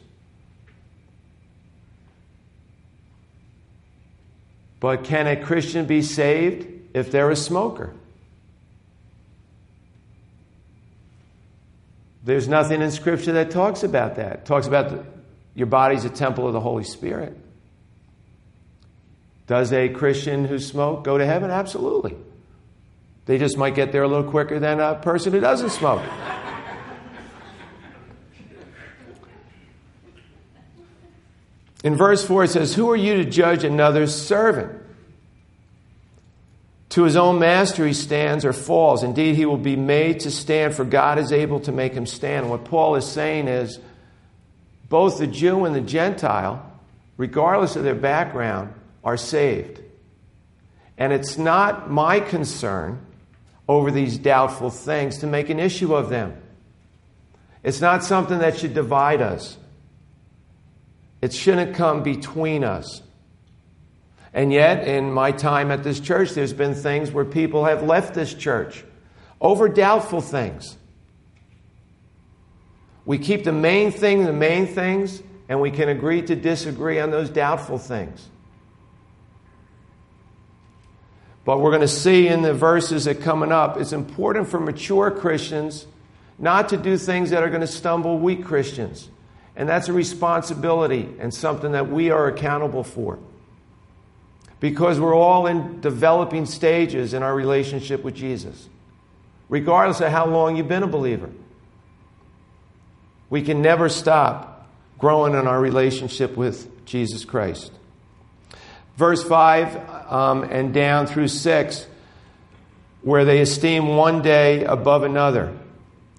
But 4.80 5.04
can 5.04 5.26
a 5.26 5.36
Christian 5.36 5.86
be 5.86 6.02
saved 6.02 6.66
if 6.94 7.10
they're 7.10 7.30
a 7.30 7.36
smoker? 7.36 7.94
There's 12.24 12.46
nothing 12.46 12.82
in 12.82 12.90
Scripture 12.90 13.32
that 13.32 13.50
talks 13.50 13.82
about 13.82 14.16
that. 14.16 14.32
It 14.32 14.44
talks 14.44 14.66
about 14.66 14.90
the, 14.90 15.04
your 15.54 15.66
body's 15.66 16.04
a 16.04 16.10
temple 16.10 16.46
of 16.46 16.52
the 16.52 16.60
Holy 16.60 16.84
Spirit. 16.84 17.36
Does 19.46 19.72
a 19.72 19.88
Christian 19.88 20.44
who 20.44 20.58
smokes 20.58 21.04
go 21.04 21.16
to 21.16 21.24
heaven? 21.24 21.50
Absolutely. 21.50 22.14
They 23.24 23.38
just 23.38 23.56
might 23.56 23.74
get 23.74 23.92
there 23.92 24.02
a 24.02 24.08
little 24.08 24.30
quicker 24.30 24.58
than 24.58 24.78
a 24.78 24.96
person 24.96 25.32
who 25.32 25.40
doesn't 25.40 25.70
smoke. 25.70 26.02
In 31.84 31.96
verse 31.96 32.26
4, 32.26 32.44
it 32.44 32.48
says, 32.48 32.74
Who 32.74 32.90
are 32.90 32.96
you 32.96 33.16
to 33.16 33.24
judge 33.24 33.64
another's 33.64 34.14
servant? 34.14 34.82
To 36.90 37.04
his 37.04 37.16
own 37.16 37.38
master 37.38 37.86
he 37.86 37.92
stands 37.92 38.44
or 38.44 38.52
falls. 38.52 39.02
Indeed, 39.02 39.36
he 39.36 39.46
will 39.46 39.58
be 39.58 39.76
made 39.76 40.20
to 40.20 40.30
stand, 40.30 40.74
for 40.74 40.84
God 40.84 41.18
is 41.18 41.32
able 41.32 41.60
to 41.60 41.72
make 41.72 41.92
him 41.92 42.06
stand. 42.06 42.48
what 42.48 42.64
Paul 42.64 42.96
is 42.96 43.06
saying 43.06 43.46
is 43.46 43.78
both 44.88 45.18
the 45.18 45.26
Jew 45.26 45.64
and 45.64 45.74
the 45.74 45.80
Gentile, 45.80 46.64
regardless 47.16 47.76
of 47.76 47.84
their 47.84 47.94
background, 47.94 48.72
are 49.04 49.18
saved. 49.18 49.82
And 50.96 51.12
it's 51.12 51.38
not 51.38 51.90
my 51.90 52.20
concern 52.20 53.04
over 53.68 53.90
these 53.90 54.16
doubtful 54.18 54.70
things 54.70 55.18
to 55.18 55.26
make 55.26 55.50
an 55.50 55.60
issue 55.60 55.94
of 55.94 56.08
them. 56.08 56.40
It's 57.62 57.80
not 57.80 58.02
something 58.02 58.38
that 58.38 58.58
should 58.58 58.72
divide 58.72 59.20
us. 59.20 59.58
It 61.20 61.32
shouldn't 61.32 61.74
come 61.74 62.02
between 62.02 62.64
us. 62.64 63.02
And 64.32 64.52
yet, 64.52 64.86
in 64.86 65.12
my 65.12 65.32
time 65.32 65.70
at 65.70 65.82
this 65.82 66.00
church, 66.00 66.32
there's 66.32 66.52
been 66.52 66.74
things 66.74 67.10
where 67.10 67.24
people 67.24 67.64
have 67.64 67.82
left 67.82 68.14
this 68.14 68.32
church 68.34 68.84
over 69.40 69.68
doubtful 69.68 70.20
things. 70.20 70.76
We 73.04 73.18
keep 73.18 73.44
the 73.44 73.52
main 73.52 73.90
thing 73.90 74.24
the 74.24 74.32
main 74.32 74.66
things, 74.66 75.22
and 75.48 75.60
we 75.60 75.70
can 75.70 75.88
agree 75.88 76.22
to 76.22 76.36
disagree 76.36 77.00
on 77.00 77.10
those 77.10 77.30
doubtful 77.30 77.78
things. 77.78 78.28
But 81.44 81.60
we're 81.60 81.70
going 81.70 81.80
to 81.80 81.88
see 81.88 82.28
in 82.28 82.42
the 82.42 82.52
verses 82.52 83.06
that 83.06 83.22
coming 83.22 83.50
up, 83.50 83.78
it's 83.78 83.94
important 83.94 84.48
for 84.48 84.60
mature 84.60 85.10
Christians 85.10 85.86
not 86.38 86.68
to 86.68 86.76
do 86.76 86.98
things 86.98 87.30
that 87.30 87.42
are 87.42 87.48
going 87.48 87.62
to 87.62 87.66
stumble 87.66 88.18
weak 88.18 88.44
Christians. 88.44 89.08
And 89.58 89.68
that's 89.68 89.88
a 89.88 89.92
responsibility 89.92 91.08
and 91.18 91.34
something 91.34 91.72
that 91.72 91.90
we 91.90 92.10
are 92.10 92.28
accountable 92.28 92.84
for. 92.84 93.18
Because 94.60 95.00
we're 95.00 95.16
all 95.16 95.48
in 95.48 95.80
developing 95.80 96.46
stages 96.46 97.12
in 97.12 97.24
our 97.24 97.34
relationship 97.34 98.04
with 98.04 98.14
Jesus, 98.14 98.68
regardless 99.48 100.00
of 100.00 100.12
how 100.12 100.26
long 100.26 100.56
you've 100.56 100.68
been 100.68 100.84
a 100.84 100.88
believer. 100.88 101.30
We 103.30 103.42
can 103.42 103.60
never 103.60 103.88
stop 103.88 104.68
growing 104.96 105.34
in 105.34 105.48
our 105.48 105.60
relationship 105.60 106.36
with 106.36 106.86
Jesus 106.86 107.24
Christ. 107.24 107.72
Verse 108.96 109.22
5 109.24 110.12
um, 110.12 110.44
and 110.44 110.72
down 110.72 111.08
through 111.08 111.28
6, 111.28 111.86
where 113.02 113.24
they 113.24 113.40
esteem 113.40 113.88
one 113.96 114.22
day 114.22 114.64
above 114.64 115.02
another. 115.02 115.56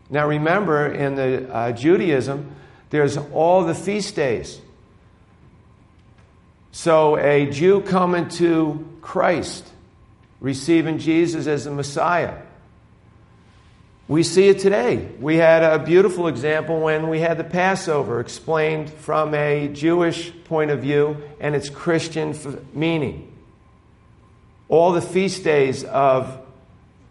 Now 0.09 0.27
remember, 0.27 0.87
in 0.87 1.15
the 1.15 1.53
uh, 1.53 1.71
Judaism, 1.71 2.55
there's 2.89 3.17
all 3.17 3.65
the 3.65 3.75
feast 3.75 4.15
days. 4.15 4.59
So 6.71 7.17
a 7.17 7.49
Jew 7.49 7.81
coming 7.81 8.29
to 8.29 8.87
Christ, 9.01 9.67
receiving 10.39 10.99
Jesus 10.99 11.47
as 11.47 11.65
the 11.65 11.71
Messiah, 11.71 12.35
we 14.07 14.23
see 14.23 14.49
it 14.49 14.57
today. 14.57 15.07
We 15.19 15.35
had 15.35 15.61
a 15.61 15.77
beautiful 15.77 16.27
example 16.27 16.79
when 16.79 17.09
we 17.09 17.19
had 17.19 17.37
the 17.37 17.43
Passover 17.43 18.19
explained 18.19 18.89
from 18.89 19.35
a 19.35 19.67
Jewish 19.67 20.31
point 20.45 20.71
of 20.71 20.79
view 20.79 21.21
and 21.39 21.55
its 21.55 21.69
Christian 21.69 22.35
meaning. 22.73 23.31
All 24.67 24.93
the 24.93 25.01
feast 25.01 25.43
days 25.43 25.83
of 25.83 26.39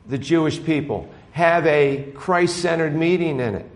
the 0.08 0.18
Jewish 0.18 0.62
people 0.64 1.08
have 1.30 1.66
a 1.66 2.11
Christ 2.16 2.56
centered 2.56 2.97
meaning 2.97 3.38
in 3.38 3.54
it. 3.54 3.70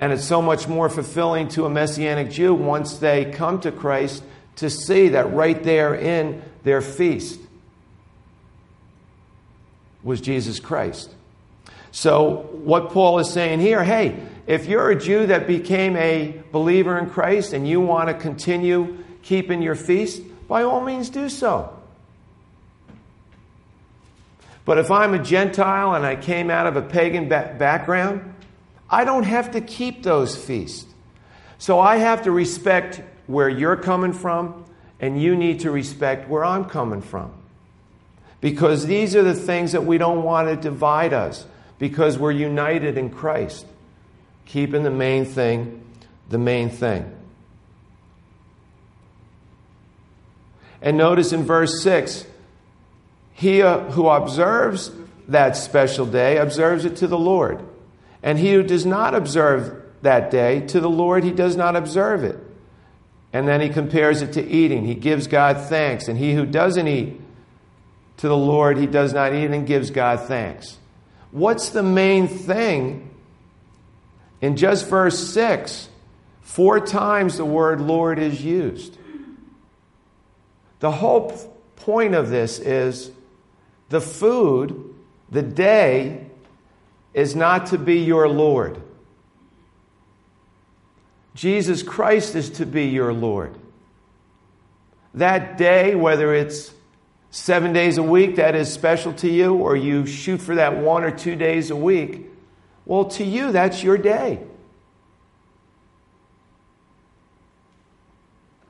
And 0.00 0.12
it's 0.12 0.24
so 0.24 0.40
much 0.40 0.68
more 0.68 0.88
fulfilling 0.88 1.48
to 1.48 1.66
a 1.66 1.70
Messianic 1.70 2.30
Jew 2.30 2.54
once 2.54 2.98
they 2.98 3.24
come 3.24 3.60
to 3.60 3.72
Christ 3.72 4.22
to 4.56 4.70
see 4.70 5.10
that 5.10 5.32
right 5.32 5.60
there 5.62 5.94
in 5.94 6.42
their 6.62 6.80
feast 6.80 7.40
was 10.02 10.20
Jesus 10.20 10.60
Christ. 10.60 11.14
So, 11.90 12.48
what 12.52 12.90
Paul 12.90 13.18
is 13.18 13.30
saying 13.30 13.60
here 13.60 13.82
hey, 13.82 14.20
if 14.46 14.66
you're 14.66 14.90
a 14.90 14.98
Jew 14.98 15.26
that 15.26 15.46
became 15.46 15.96
a 15.96 16.42
believer 16.52 16.98
in 16.98 17.10
Christ 17.10 17.52
and 17.52 17.68
you 17.68 17.80
want 17.80 18.08
to 18.08 18.14
continue 18.14 19.04
keeping 19.22 19.62
your 19.62 19.74
feast, 19.74 20.22
by 20.48 20.62
all 20.62 20.80
means 20.80 21.10
do 21.10 21.28
so. 21.28 21.74
But 24.64 24.78
if 24.78 24.90
I'm 24.90 25.14
a 25.14 25.18
Gentile 25.18 25.94
and 25.94 26.04
I 26.04 26.16
came 26.16 26.50
out 26.50 26.66
of 26.66 26.76
a 26.76 26.82
pagan 26.82 27.28
ba- 27.28 27.56
background, 27.58 28.34
I 28.90 29.04
don't 29.04 29.24
have 29.24 29.52
to 29.52 29.60
keep 29.60 30.02
those 30.02 30.36
feasts. 30.36 30.86
So 31.58 31.80
I 31.80 31.96
have 31.96 32.22
to 32.22 32.30
respect 32.30 33.02
where 33.26 33.48
you're 33.48 33.76
coming 33.76 34.12
from, 34.12 34.64
and 35.00 35.20
you 35.20 35.36
need 35.36 35.60
to 35.60 35.70
respect 35.70 36.28
where 36.28 36.44
I'm 36.44 36.64
coming 36.64 37.02
from. 37.02 37.32
Because 38.40 38.86
these 38.86 39.16
are 39.16 39.22
the 39.22 39.34
things 39.34 39.72
that 39.72 39.84
we 39.84 39.98
don't 39.98 40.22
want 40.22 40.48
to 40.48 40.56
divide 40.56 41.12
us, 41.12 41.44
because 41.78 42.18
we're 42.18 42.30
united 42.32 42.96
in 42.96 43.10
Christ, 43.10 43.66
keeping 44.46 44.84
the 44.84 44.90
main 44.90 45.24
thing 45.24 45.84
the 46.28 46.38
main 46.38 46.70
thing. 46.70 47.14
And 50.80 50.96
notice 50.96 51.32
in 51.32 51.42
verse 51.42 51.82
6 51.82 52.26
he 53.34 53.62
uh, 53.62 53.90
who 53.90 54.08
observes 54.08 54.90
that 55.28 55.56
special 55.56 56.06
day 56.06 56.38
observes 56.38 56.84
it 56.84 56.96
to 56.96 57.06
the 57.06 57.18
Lord. 57.18 57.64
And 58.22 58.38
he 58.38 58.52
who 58.52 58.62
does 58.62 58.84
not 58.84 59.14
observe 59.14 59.82
that 60.02 60.30
day, 60.30 60.60
to 60.68 60.80
the 60.80 60.90
Lord 60.90 61.24
he 61.24 61.30
does 61.30 61.56
not 61.56 61.76
observe 61.76 62.24
it. 62.24 62.38
And 63.32 63.46
then 63.46 63.60
he 63.60 63.68
compares 63.68 64.22
it 64.22 64.32
to 64.34 64.46
eating. 64.46 64.84
He 64.84 64.94
gives 64.94 65.26
God 65.26 65.68
thanks. 65.68 66.08
And 66.08 66.18
he 66.18 66.34
who 66.34 66.46
doesn't 66.46 66.88
eat 66.88 67.20
to 68.18 68.28
the 68.28 68.36
Lord, 68.36 68.78
he 68.78 68.86
does 68.86 69.12
not 69.12 69.34
eat 69.34 69.50
and 69.50 69.66
gives 69.66 69.90
God 69.90 70.20
thanks. 70.20 70.78
What's 71.30 71.70
the 71.70 71.82
main 71.82 72.26
thing? 72.26 73.10
In 74.40 74.56
just 74.56 74.88
verse 74.88 75.18
6, 75.32 75.88
four 76.40 76.80
times 76.80 77.36
the 77.36 77.44
word 77.44 77.80
Lord 77.80 78.18
is 78.18 78.42
used. 78.42 78.96
The 80.80 80.90
whole 80.90 81.32
point 81.76 82.14
of 82.14 82.30
this 82.30 82.58
is 82.58 83.10
the 83.88 84.00
food, 84.00 84.94
the 85.30 85.42
day, 85.42 86.27
is 87.18 87.34
not 87.34 87.66
to 87.66 87.78
be 87.78 87.96
your 87.96 88.28
Lord. 88.28 88.80
Jesus 91.34 91.82
Christ 91.82 92.36
is 92.36 92.48
to 92.50 92.66
be 92.66 92.86
your 92.86 93.12
Lord. 93.12 93.56
That 95.14 95.58
day, 95.58 95.96
whether 95.96 96.32
it's 96.32 96.72
seven 97.32 97.72
days 97.72 97.98
a 97.98 98.04
week 98.04 98.36
that 98.36 98.54
is 98.54 98.72
special 98.72 99.12
to 99.14 99.28
you, 99.28 99.56
or 99.56 99.74
you 99.74 100.06
shoot 100.06 100.40
for 100.40 100.54
that 100.54 100.76
one 100.78 101.02
or 101.02 101.10
two 101.10 101.34
days 101.34 101.72
a 101.72 101.76
week, 101.76 102.26
well, 102.86 103.06
to 103.06 103.24
you, 103.24 103.50
that's 103.50 103.82
your 103.82 103.98
day. 103.98 104.38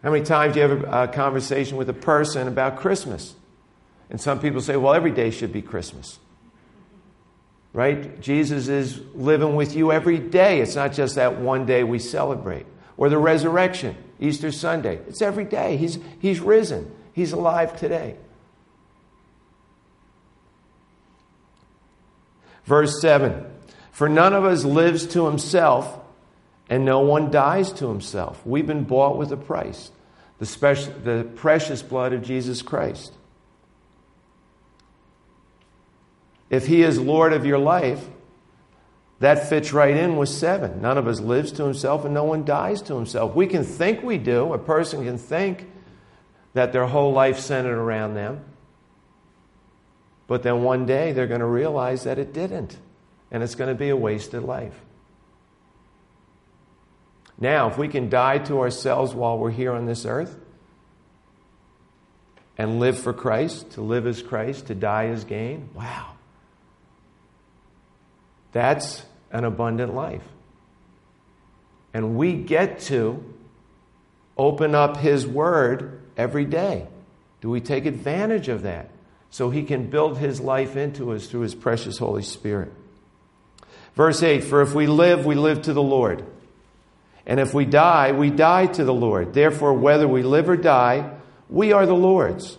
How 0.02 0.10
many 0.10 0.24
times 0.24 0.54
do 0.54 0.60
you 0.60 0.68
have 0.68 0.84
a 0.90 1.12
conversation 1.12 1.76
with 1.76 1.90
a 1.90 1.94
person 1.94 2.48
about 2.48 2.78
Christmas? 2.78 3.34
And 4.08 4.18
some 4.18 4.40
people 4.40 4.62
say, 4.62 4.78
well, 4.78 4.94
every 4.94 5.10
day 5.10 5.28
should 5.28 5.52
be 5.52 5.60
Christmas 5.60 6.18
right? 7.72 8.20
Jesus 8.20 8.68
is 8.68 9.00
living 9.14 9.56
with 9.56 9.76
you 9.76 9.92
every 9.92 10.18
day. 10.18 10.60
It's 10.60 10.74
not 10.74 10.92
just 10.92 11.14
that 11.16 11.38
one 11.38 11.66
day 11.66 11.84
we 11.84 11.98
celebrate. 11.98 12.66
Or 12.96 13.08
the 13.08 13.18
resurrection, 13.18 13.96
Easter 14.18 14.50
Sunday. 14.50 14.96
It's 15.08 15.22
every 15.22 15.44
day. 15.44 15.76
He's, 15.76 15.98
he's 16.18 16.40
risen, 16.40 16.90
He's 17.12 17.32
alive 17.32 17.76
today. 17.76 18.16
Verse 22.64 23.00
7 23.00 23.44
For 23.90 24.08
none 24.08 24.34
of 24.34 24.44
us 24.44 24.64
lives 24.64 25.06
to 25.08 25.26
himself, 25.26 25.98
and 26.68 26.84
no 26.84 27.00
one 27.00 27.32
dies 27.32 27.72
to 27.72 27.88
himself. 27.88 28.44
We've 28.46 28.66
been 28.66 28.84
bought 28.84 29.16
with 29.16 29.32
a 29.32 29.36
price 29.36 29.90
the, 30.38 30.46
special, 30.46 30.92
the 31.02 31.28
precious 31.34 31.82
blood 31.82 32.12
of 32.12 32.22
Jesus 32.22 32.62
Christ. 32.62 33.12
If 36.50 36.66
He 36.66 36.82
is 36.82 36.98
Lord 36.98 37.32
of 37.32 37.44
your 37.46 37.58
life, 37.58 38.08
that 39.20 39.48
fits 39.48 39.72
right 39.72 39.96
in 39.96 40.16
with 40.16 40.28
seven. 40.28 40.80
None 40.80 40.96
of 40.96 41.08
us 41.08 41.20
lives 41.20 41.50
to 41.52 41.64
himself 41.64 42.04
and 42.04 42.14
no 42.14 42.24
one 42.24 42.44
dies 42.44 42.80
to 42.82 42.94
himself. 42.94 43.34
We 43.34 43.46
can 43.46 43.64
think 43.64 44.02
we 44.02 44.16
do. 44.16 44.52
A 44.52 44.58
person 44.58 45.04
can 45.04 45.18
think 45.18 45.68
that 46.54 46.72
their 46.72 46.86
whole 46.86 47.12
life 47.12 47.40
centered 47.40 47.78
around 47.78 48.14
them. 48.14 48.44
But 50.28 50.42
then 50.42 50.62
one 50.62 50.86
day 50.86 51.12
they're 51.12 51.26
going 51.26 51.40
to 51.40 51.46
realize 51.46 52.04
that 52.04 52.18
it 52.18 52.32
didn't. 52.32 52.78
And 53.30 53.42
it's 53.42 53.56
going 53.56 53.68
to 53.68 53.74
be 53.74 53.88
a 53.88 53.96
wasted 53.96 54.42
life. 54.42 54.78
Now, 57.40 57.68
if 57.68 57.78
we 57.78 57.88
can 57.88 58.08
die 58.08 58.38
to 58.38 58.60
ourselves 58.60 59.14
while 59.14 59.38
we're 59.38 59.50
here 59.50 59.72
on 59.72 59.86
this 59.86 60.04
earth 60.06 60.36
and 62.56 62.80
live 62.80 62.98
for 62.98 63.12
Christ, 63.12 63.72
to 63.72 63.80
live 63.80 64.06
as 64.06 64.22
Christ, 64.22 64.66
to 64.68 64.74
die 64.74 65.06
as 65.06 65.24
gain, 65.24 65.68
wow. 65.74 66.17
That's 68.52 69.04
an 69.30 69.44
abundant 69.44 69.94
life. 69.94 70.22
And 71.92 72.16
we 72.16 72.34
get 72.34 72.80
to 72.80 73.22
open 74.36 74.74
up 74.74 74.98
His 74.98 75.26
Word 75.26 76.00
every 76.16 76.44
day. 76.44 76.86
Do 77.40 77.50
we 77.50 77.60
take 77.60 77.86
advantage 77.86 78.48
of 78.48 78.62
that? 78.62 78.90
So 79.30 79.50
He 79.50 79.62
can 79.62 79.90
build 79.90 80.18
His 80.18 80.40
life 80.40 80.76
into 80.76 81.12
us 81.12 81.26
through 81.26 81.40
His 81.40 81.54
precious 81.54 81.98
Holy 81.98 82.22
Spirit. 82.22 82.72
Verse 83.94 84.22
8 84.22 84.44
For 84.44 84.62
if 84.62 84.74
we 84.74 84.86
live, 84.86 85.26
we 85.26 85.34
live 85.34 85.62
to 85.62 85.72
the 85.72 85.82
Lord. 85.82 86.24
And 87.26 87.40
if 87.40 87.52
we 87.52 87.66
die, 87.66 88.12
we 88.12 88.30
die 88.30 88.66
to 88.66 88.84
the 88.84 88.94
Lord. 88.94 89.34
Therefore, 89.34 89.74
whether 89.74 90.08
we 90.08 90.22
live 90.22 90.48
or 90.48 90.56
die, 90.56 91.10
we 91.50 91.72
are 91.72 91.84
the 91.84 91.94
Lord's. 91.94 92.56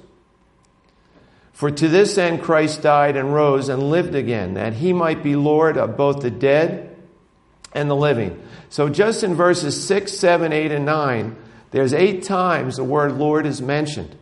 For 1.60 1.70
to 1.70 1.90
this 1.90 2.18
end 2.18 2.42
Christ 2.42 2.84
died 2.84 3.18
and 3.18 3.34
rose 3.34 3.68
and 3.68 3.90
lived 3.90 4.16
again, 4.16 4.54
that 4.54 4.72
he 4.72 4.94
might 4.94 5.22
be 5.22 5.36
Lord 5.36 5.76
of 5.76 5.98
both 5.98 6.22
the 6.22 6.32
dead 6.32 6.96
and 7.74 7.90
the 7.90 7.98
living. 7.98 8.42
So 8.70 8.88
just 8.88 9.26
in 9.26 9.36
verses 9.36 9.86
6, 9.86 10.10
7, 10.10 10.54
8, 10.54 10.72
and 10.72 10.86
9, 10.86 11.36
there's 11.72 11.94
eight 11.94 12.24
times 12.24 12.78
the 12.78 12.86
word 12.86 13.12
Lord 13.12 13.46
is 13.46 13.62
mentioned. 13.62 14.16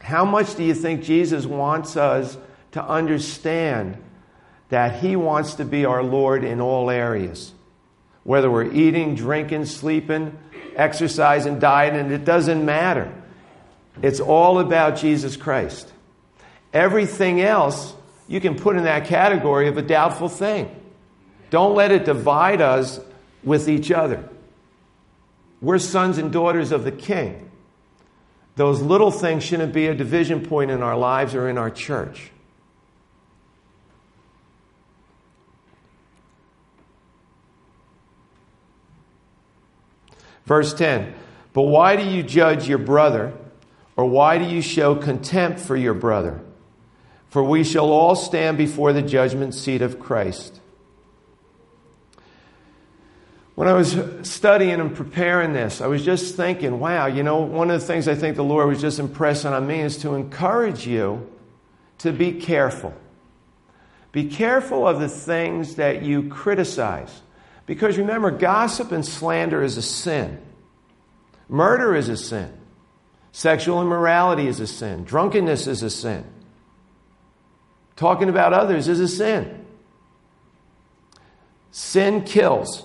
How 0.00 0.24
much 0.24 0.54
do 0.54 0.64
you 0.64 0.72
think 0.72 1.02
Jesus 1.02 1.44
wants 1.44 1.98
us 1.98 2.38
to 2.72 2.82
understand 2.82 4.02
that 4.70 5.00
he 5.00 5.16
wants 5.16 5.56
to 5.56 5.66
be 5.66 5.84
our 5.84 6.02
Lord 6.02 6.44
in 6.44 6.62
all 6.62 6.88
areas? 6.88 7.52
Whether 8.24 8.50
we're 8.50 8.72
eating, 8.72 9.16
drinking, 9.16 9.66
sleeping, 9.66 10.38
exercising, 10.74 11.58
dieting, 11.58 12.10
it 12.10 12.24
doesn't 12.24 12.64
matter. 12.64 13.12
It's 14.00 14.20
all 14.20 14.60
about 14.60 14.96
Jesus 14.96 15.36
Christ. 15.36 15.92
Everything 16.72 17.40
else 17.40 17.94
you 18.26 18.40
can 18.40 18.56
put 18.56 18.76
in 18.76 18.84
that 18.84 19.06
category 19.06 19.68
of 19.68 19.78
a 19.78 19.82
doubtful 19.82 20.28
thing. 20.28 20.74
Don't 21.50 21.74
let 21.74 21.90
it 21.90 22.04
divide 22.04 22.60
us 22.60 23.00
with 23.42 23.68
each 23.68 23.90
other. 23.90 24.28
We're 25.60 25.78
sons 25.78 26.18
and 26.18 26.30
daughters 26.30 26.72
of 26.72 26.84
the 26.84 26.92
King. 26.92 27.50
Those 28.56 28.82
little 28.82 29.10
things 29.10 29.44
shouldn't 29.44 29.72
be 29.72 29.86
a 29.86 29.94
division 29.94 30.44
point 30.44 30.70
in 30.70 30.82
our 30.82 30.96
lives 30.96 31.34
or 31.34 31.48
in 31.48 31.56
our 31.58 31.70
church. 31.70 32.30
Verse 40.44 40.74
10 40.74 41.14
But 41.52 41.62
why 41.62 41.96
do 41.96 42.04
you 42.04 42.22
judge 42.22 42.68
your 42.68 42.78
brother, 42.78 43.32
or 43.96 44.06
why 44.06 44.38
do 44.38 44.44
you 44.44 44.60
show 44.62 44.96
contempt 44.96 45.60
for 45.60 45.76
your 45.76 45.94
brother? 45.94 46.40
For 47.28 47.42
we 47.42 47.62
shall 47.64 47.90
all 47.92 48.14
stand 48.14 48.56
before 48.56 48.92
the 48.92 49.02
judgment 49.02 49.54
seat 49.54 49.82
of 49.82 50.00
Christ. 50.00 50.60
When 53.54 53.66
I 53.66 53.72
was 53.72 53.98
studying 54.22 54.80
and 54.80 54.94
preparing 54.94 55.52
this, 55.52 55.80
I 55.80 55.88
was 55.88 56.04
just 56.04 56.36
thinking, 56.36 56.78
wow, 56.78 57.06
you 57.06 57.24
know, 57.24 57.40
one 57.40 57.70
of 57.70 57.80
the 57.80 57.86
things 57.86 58.06
I 58.06 58.14
think 58.14 58.36
the 58.36 58.44
Lord 58.44 58.68
was 58.68 58.80
just 58.80 59.00
impressing 59.00 59.52
on 59.52 59.66
me 59.66 59.80
is 59.80 59.96
to 59.98 60.14
encourage 60.14 60.86
you 60.86 61.28
to 61.98 62.12
be 62.12 62.32
careful. 62.32 62.94
Be 64.12 64.28
careful 64.28 64.86
of 64.86 65.00
the 65.00 65.08
things 65.08 65.74
that 65.74 66.02
you 66.02 66.28
criticize. 66.28 67.20
Because 67.66 67.98
remember, 67.98 68.30
gossip 68.30 68.92
and 68.92 69.04
slander 69.04 69.62
is 69.62 69.76
a 69.76 69.82
sin. 69.82 70.40
Murder 71.48 71.96
is 71.96 72.08
a 72.08 72.16
sin. 72.16 72.52
Sexual 73.32 73.82
immorality 73.82 74.46
is 74.46 74.60
a 74.60 74.66
sin. 74.66 75.04
Drunkenness 75.04 75.66
is 75.66 75.82
a 75.82 75.90
sin. 75.90 76.24
Talking 77.98 78.28
about 78.28 78.52
others 78.52 78.86
is 78.86 79.00
a 79.00 79.08
sin. 79.08 79.66
Sin 81.72 82.22
kills. 82.22 82.84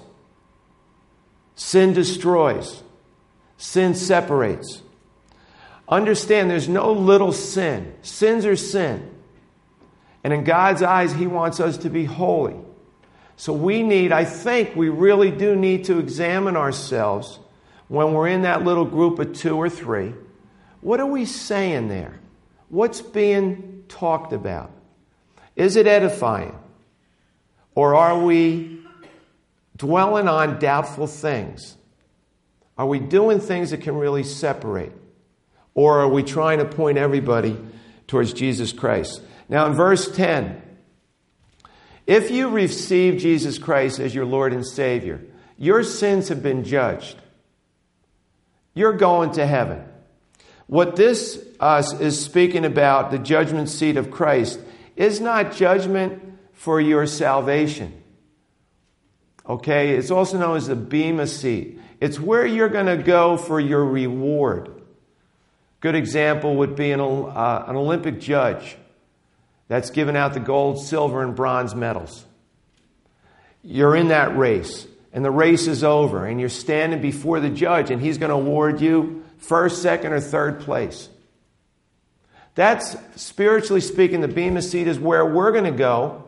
Sin 1.56 1.94
destroys, 1.94 2.82
sin 3.58 3.94
separates. 3.94 4.82
Understand 5.88 6.50
there's 6.50 6.68
no 6.68 6.94
little 6.94 7.32
sin. 7.32 7.94
Sins 8.02 8.44
are 8.48 8.56
sin. 8.56 9.08
And 10.24 10.34
in 10.34 10.46
God's 10.46 10.82
eyes, 10.82 11.14
He 11.14 11.28
wants 11.28 11.60
us 11.60 11.78
to 11.78 11.92
be 11.92 12.06
holy. 12.06 12.56
So 13.36 13.54
we 13.54 13.84
need, 13.84 14.12
I 14.12 14.26
think 14.26 14.76
we 14.76 14.90
really 14.90 15.30
do 15.30 15.56
need 15.56 15.86
to 15.86 16.00
examine 16.00 16.58
ourselves 16.58 17.38
when 17.88 18.14
we're 18.14 18.30
in 18.30 18.42
that 18.42 18.64
little 18.64 18.86
group 18.86 19.20
of 19.20 19.34
two 19.34 19.56
or 19.58 19.70
three. 19.70 20.16
What 20.82 21.00
are 21.00 21.06
we 21.06 21.26
saying 21.26 21.88
there? 21.88 22.20
What's 22.70 23.02
being 23.02 23.84
talked 23.88 24.34
about? 24.34 24.72
Is 25.56 25.76
it 25.76 25.88
edifying? 25.88 26.58
Or 27.76 27.96
are 27.96 28.20
we 28.20 28.82
dwelling 29.78 30.28
on 30.28 30.60
doubtful 30.60 31.08
things? 31.08 31.76
Are 32.78 32.88
we 32.88 33.00
doing 33.00 33.40
things 33.40 33.72
that 33.72 33.82
can 33.82 33.96
really 33.96 34.24
separate? 34.24 34.92
Or 35.76 36.02
are 36.02 36.10
we 36.10 36.24
trying 36.24 36.60
to 36.60 36.66
point 36.66 36.98
everybody 36.98 37.58
towards 38.08 38.34
Jesus 38.34 38.72
Christ? 38.72 39.22
Now, 39.50 39.66
in 39.68 39.74
verse 39.74 40.14
10, 40.16 40.62
if 42.06 42.32
you 42.32 42.50
receive 42.50 43.20
Jesus 43.20 43.58
Christ 43.58 44.00
as 44.00 44.14
your 44.14 44.26
Lord 44.26 44.54
and 44.54 44.66
Savior, 44.66 45.22
your 45.58 45.84
sins 45.84 46.30
have 46.30 46.44
been 46.44 46.64
judged. 46.64 47.18
You're 48.74 48.98
going 48.98 49.32
to 49.34 49.46
heaven. 49.46 49.84
What 50.68 50.96
this 50.96 51.44
uh, 51.60 51.84
is 52.00 52.24
speaking 52.24 52.66
about, 52.66 53.12
the 53.12 53.20
judgment 53.20 53.70
seat 53.70 53.98
of 53.98 54.12
Christ, 54.12 54.60
is 54.96 55.20
not 55.20 55.54
judgment 55.54 56.22
for 56.54 56.80
your 56.80 57.06
salvation. 57.06 58.02
Okay, 59.48 59.92
it's 59.96 60.12
also 60.12 60.38
known 60.38 60.56
as 60.56 60.68
the 60.68 60.76
Bema 60.76 61.28
seat. 61.28 61.80
It's 62.00 62.20
where 62.20 62.46
you're 62.46 62.70
going 62.70 62.86
to 62.86 62.98
go 62.98 63.38
for 63.38 63.60
your 63.60 63.84
reward. 63.84 64.70
Good 65.82 65.96
example 65.96 66.56
would 66.58 66.76
be 66.76 66.92
an, 66.92 67.02
uh, 67.02 67.66
an 67.68 67.76
Olympic 67.76 68.22
judge 68.22 68.78
that's 69.68 69.90
giving 69.90 70.16
out 70.16 70.34
the 70.34 70.40
gold, 70.40 70.82
silver, 70.82 71.22
and 71.22 71.36
bronze 71.36 71.76
medals. 71.76 72.26
You're 73.64 73.96
in 73.96 74.10
that 74.10 74.38
race, 74.38 74.88
and 75.12 75.26
the 75.26 75.32
race 75.32 75.68
is 75.68 75.84
over, 75.84 76.26
and 76.26 76.40
you're 76.40 76.50
standing 76.50 77.02
before 77.02 77.40
the 77.40 77.50
judge, 77.50 77.92
and 77.92 78.02
he's 78.02 78.18
going 78.18 78.30
to 78.30 78.36
award 78.36 78.80
you 78.80 79.26
first, 79.38 79.82
second, 79.82 80.14
or 80.14 80.22
third 80.22 80.62
place. 80.62 81.10
That's 82.56 82.96
spiritually 83.16 83.82
speaking, 83.82 84.22
the 84.22 84.28
Bema 84.28 84.62
seat 84.62 84.88
is 84.88 85.00
where 85.00 85.26
we're 85.26 85.52
going 85.52 85.64
to 85.64 85.72
go 85.72 86.28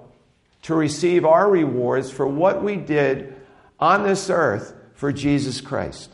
to 0.64 0.74
receive 0.74 1.26
our 1.26 1.50
rewards 1.50 2.10
for 2.10 2.26
what 2.26 2.64
we 2.64 2.76
did 2.76 3.36
on 3.80 4.04
this 4.04 4.30
earth 4.30 4.74
for 4.96 5.12
Jesus 5.12 5.62
Christ. 5.62 6.12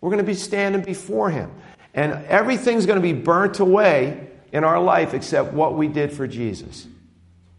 We're 0.00 0.10
going 0.10 0.24
to 0.24 0.30
be 0.30 0.34
standing 0.34 0.82
before 0.82 1.30
Him. 1.30 1.52
And 1.92 2.12
everything's 2.26 2.86
going 2.86 2.96
to 2.96 3.02
be 3.02 3.12
burnt 3.12 3.60
away 3.60 4.30
in 4.52 4.64
our 4.64 4.80
life 4.80 5.12
except 5.12 5.52
what 5.52 5.74
we 5.74 5.88
did 5.88 6.12
for 6.12 6.26
Jesus. 6.26 6.86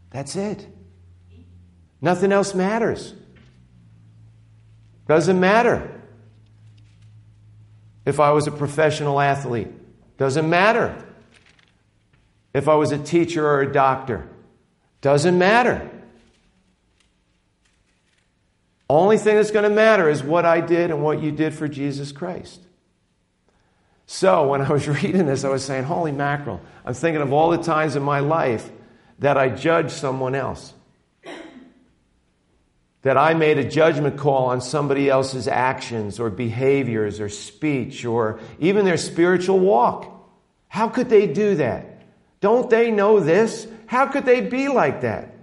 That's 0.09 0.35
it. 0.35 0.65
Nothing 2.01 2.31
else 2.31 2.55
matters. 2.55 3.13
Doesn't 5.07 5.39
matter 5.39 6.01
if 8.05 8.19
I 8.19 8.31
was 8.31 8.47
a 8.47 8.51
professional 8.51 9.19
athlete. 9.19 9.67
Doesn't 10.17 10.49
matter 10.49 11.05
if 12.53 12.67
I 12.67 12.75
was 12.75 12.91
a 12.91 12.97
teacher 12.97 13.45
or 13.45 13.61
a 13.61 13.71
doctor. 13.71 14.27
Doesn't 15.01 15.37
matter. 15.37 15.89
Only 18.89 19.17
thing 19.17 19.35
that's 19.35 19.51
going 19.51 19.69
to 19.69 19.75
matter 19.75 20.09
is 20.09 20.23
what 20.23 20.45
I 20.45 20.61
did 20.61 20.89
and 20.89 21.03
what 21.03 21.21
you 21.21 21.31
did 21.31 21.53
for 21.53 21.67
Jesus 21.67 22.11
Christ. 22.11 22.59
So 24.07 24.47
when 24.47 24.61
I 24.61 24.71
was 24.71 24.87
reading 25.03 25.27
this, 25.27 25.43
I 25.43 25.49
was 25.49 25.63
saying, 25.63 25.83
Holy 25.83 26.11
mackerel. 26.11 26.61
I'm 26.83 26.95
thinking 26.95 27.21
of 27.21 27.31
all 27.31 27.51
the 27.51 27.59
times 27.59 27.95
in 27.95 28.01
my 28.01 28.19
life 28.19 28.69
that 29.19 29.37
I 29.37 29.49
judged 29.49 29.91
someone 29.91 30.33
else. 30.33 30.73
That 33.03 33.15
I 33.15 33.33
made 33.33 33.57
a 33.57 33.69
judgment 33.69 34.17
call 34.17 34.47
on 34.47 34.59
somebody 34.59 35.09
else's 35.09 35.47
actions 35.47 36.19
or 36.19 36.29
behaviors 36.29 37.21
or 37.21 37.29
speech 37.29 38.03
or 38.03 38.41
even 38.59 38.83
their 38.83 38.97
spiritual 38.97 39.59
walk. 39.59 40.11
How 40.67 40.89
could 40.89 41.09
they 41.09 41.27
do 41.27 41.55
that? 41.55 41.88
Don't 42.41 42.69
they 42.69 42.91
know 42.91 43.19
this? 43.19 43.67
How 43.85 44.07
could 44.07 44.25
they 44.25 44.41
be 44.41 44.67
like 44.67 45.01
that? 45.01 45.33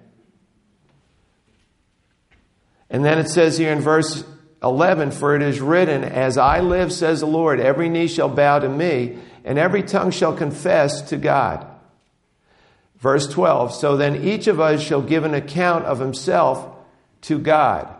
And 2.88 3.04
then 3.04 3.18
it 3.18 3.28
says 3.28 3.58
here 3.58 3.72
in 3.72 3.80
verse 3.80 4.24
11, 4.62 5.10
For 5.10 5.34
it 5.34 5.42
is 5.42 5.60
written, 5.60 6.04
As 6.04 6.38
I 6.38 6.60
live, 6.60 6.92
says 6.92 7.20
the 7.20 7.26
Lord, 7.26 7.60
every 7.60 7.88
knee 7.88 8.06
shall 8.06 8.28
bow 8.28 8.60
to 8.60 8.68
me, 8.68 9.18
and 9.44 9.58
every 9.58 9.82
tongue 9.82 10.10
shall 10.10 10.34
confess 10.34 11.02
to 11.10 11.16
God. 11.16 11.66
Verse 12.98 13.26
12, 13.28 13.74
So 13.74 13.96
then 13.96 14.24
each 14.24 14.46
of 14.46 14.60
us 14.60 14.80
shall 14.80 15.02
give 15.02 15.24
an 15.24 15.34
account 15.34 15.84
of 15.84 15.98
himself 15.98 16.74
to 17.22 17.38
God. 17.38 17.92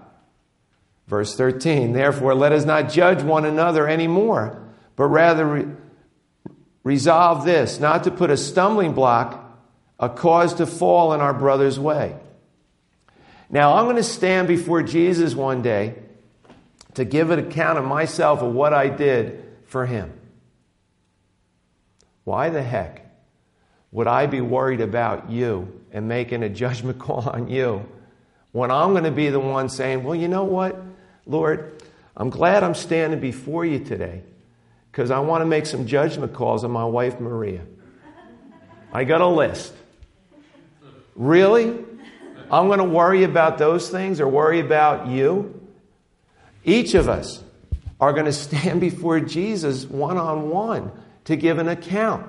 Verse 1.07 1.37
13, 1.37 1.93
Therefore 1.93 2.35
let 2.35 2.53
us 2.53 2.65
not 2.65 2.91
judge 2.91 3.23
one 3.23 3.45
another 3.45 3.87
anymore, 3.89 4.63
but 4.97 5.05
rather 5.05 5.77
resolve 6.87 7.45
this, 7.45 7.81
not 7.81 8.05
to 8.05 8.13
put 8.13 8.31
a 8.31 8.37
stumbling 8.37 8.93
block, 8.93 9.45
a 9.99 10.09
cause 10.09 10.55
to 10.55 10.65
fall 10.65 11.13
in 11.15 11.21
our 11.21 11.35
brother's 11.35 11.81
way. 11.81 12.15
Now, 13.51 13.75
I'm 13.75 13.87
going 13.87 13.97
to 13.97 14.05
stand 14.05 14.47
before 14.47 14.85
Jesus 14.85 15.35
one 15.35 15.63
day 15.63 15.97
to 16.95 17.05
give 17.05 17.31
an 17.33 17.41
account 17.41 17.81
of 17.81 17.85
myself 17.85 18.41
of 18.41 18.55
what 18.55 18.73
I 18.73 18.89
did 18.89 19.45
for 19.67 19.85
him. 19.85 20.13
Why 22.23 22.51
the 22.51 22.63
heck 22.63 23.05
would 23.91 24.07
I 24.07 24.27
be 24.27 24.41
worried 24.41 24.81
about 24.81 25.29
you 25.29 25.81
and 25.91 26.07
making 26.07 26.45
a 26.45 26.49
judgment 26.49 26.99
call 27.01 27.29
on 27.29 27.49
you 27.49 27.85
when 28.53 28.71
I'm 28.71 28.93
going 28.93 29.03
to 29.03 29.11
be 29.11 29.29
the 29.31 29.41
one 29.41 29.71
saying, 29.71 30.05
Well, 30.05 30.15
you 30.15 30.29
know 30.29 30.45
what, 30.45 30.81
Lord, 31.27 31.83
I'm 32.17 32.31
glad 32.31 32.63
I'm 32.63 32.75
standing 32.75 33.19
before 33.19 33.65
you 33.65 33.81
today 33.81 34.23
because 34.97 35.11
I 35.11 35.19
want 35.19 35.43
to 35.43 35.45
make 35.45 35.67
some 35.67 35.87
judgment 35.87 36.33
calls 36.33 36.65
on 36.65 36.71
my 36.71 36.87
wife, 36.87 37.21
Maria. 37.21 37.61
I 38.95 39.05
got 39.05 39.21
a 39.21 39.27
list. 39.27 39.75
Really? 41.15 41.69
I'm 42.51 42.67
going 42.69 42.79
to 42.79 42.85
worry 42.85 43.23
about 43.23 43.59
those 43.59 43.91
things 43.91 44.23
or 44.23 44.27
worry 44.27 44.59
about 44.59 45.09
you. 45.09 45.69
Each 46.65 46.95
of 46.95 47.11
us 47.11 47.45
are 48.01 48.15
going 48.15 48.25
to 48.25 48.33
stand 48.33 48.81
before 48.91 49.21
Jesus 49.21 49.85
one 49.85 50.17
on 50.17 50.49
one 50.49 50.91
to 51.25 51.37
give 51.37 51.59
an 51.59 51.69
account. 51.69 52.27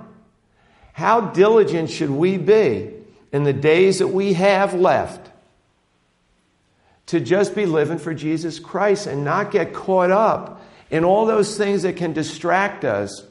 How 0.92 1.22
diligent 1.22 1.90
should 1.90 2.10
we 2.10 2.38
be 2.38 2.92
in 3.32 3.46
the 3.46 3.54
days 3.54 4.00
that 4.00 4.10
we 4.10 4.34
have 4.34 4.74
left 4.74 5.32
to 7.06 7.22
just 7.22 7.56
be 7.56 7.66
living 7.66 7.98
for 7.98 8.14
Jesus 8.14 8.60
Christ 8.60 9.08
and 9.08 9.24
not 9.24 9.52
get 9.52 9.74
caught 9.74 10.12
up 10.12 10.57
in 10.90 11.04
all 11.04 11.26
those 11.26 11.58
things 11.58 11.84
that 11.84 11.98
can 11.98 12.14
distract 12.14 12.86
us 12.86 13.26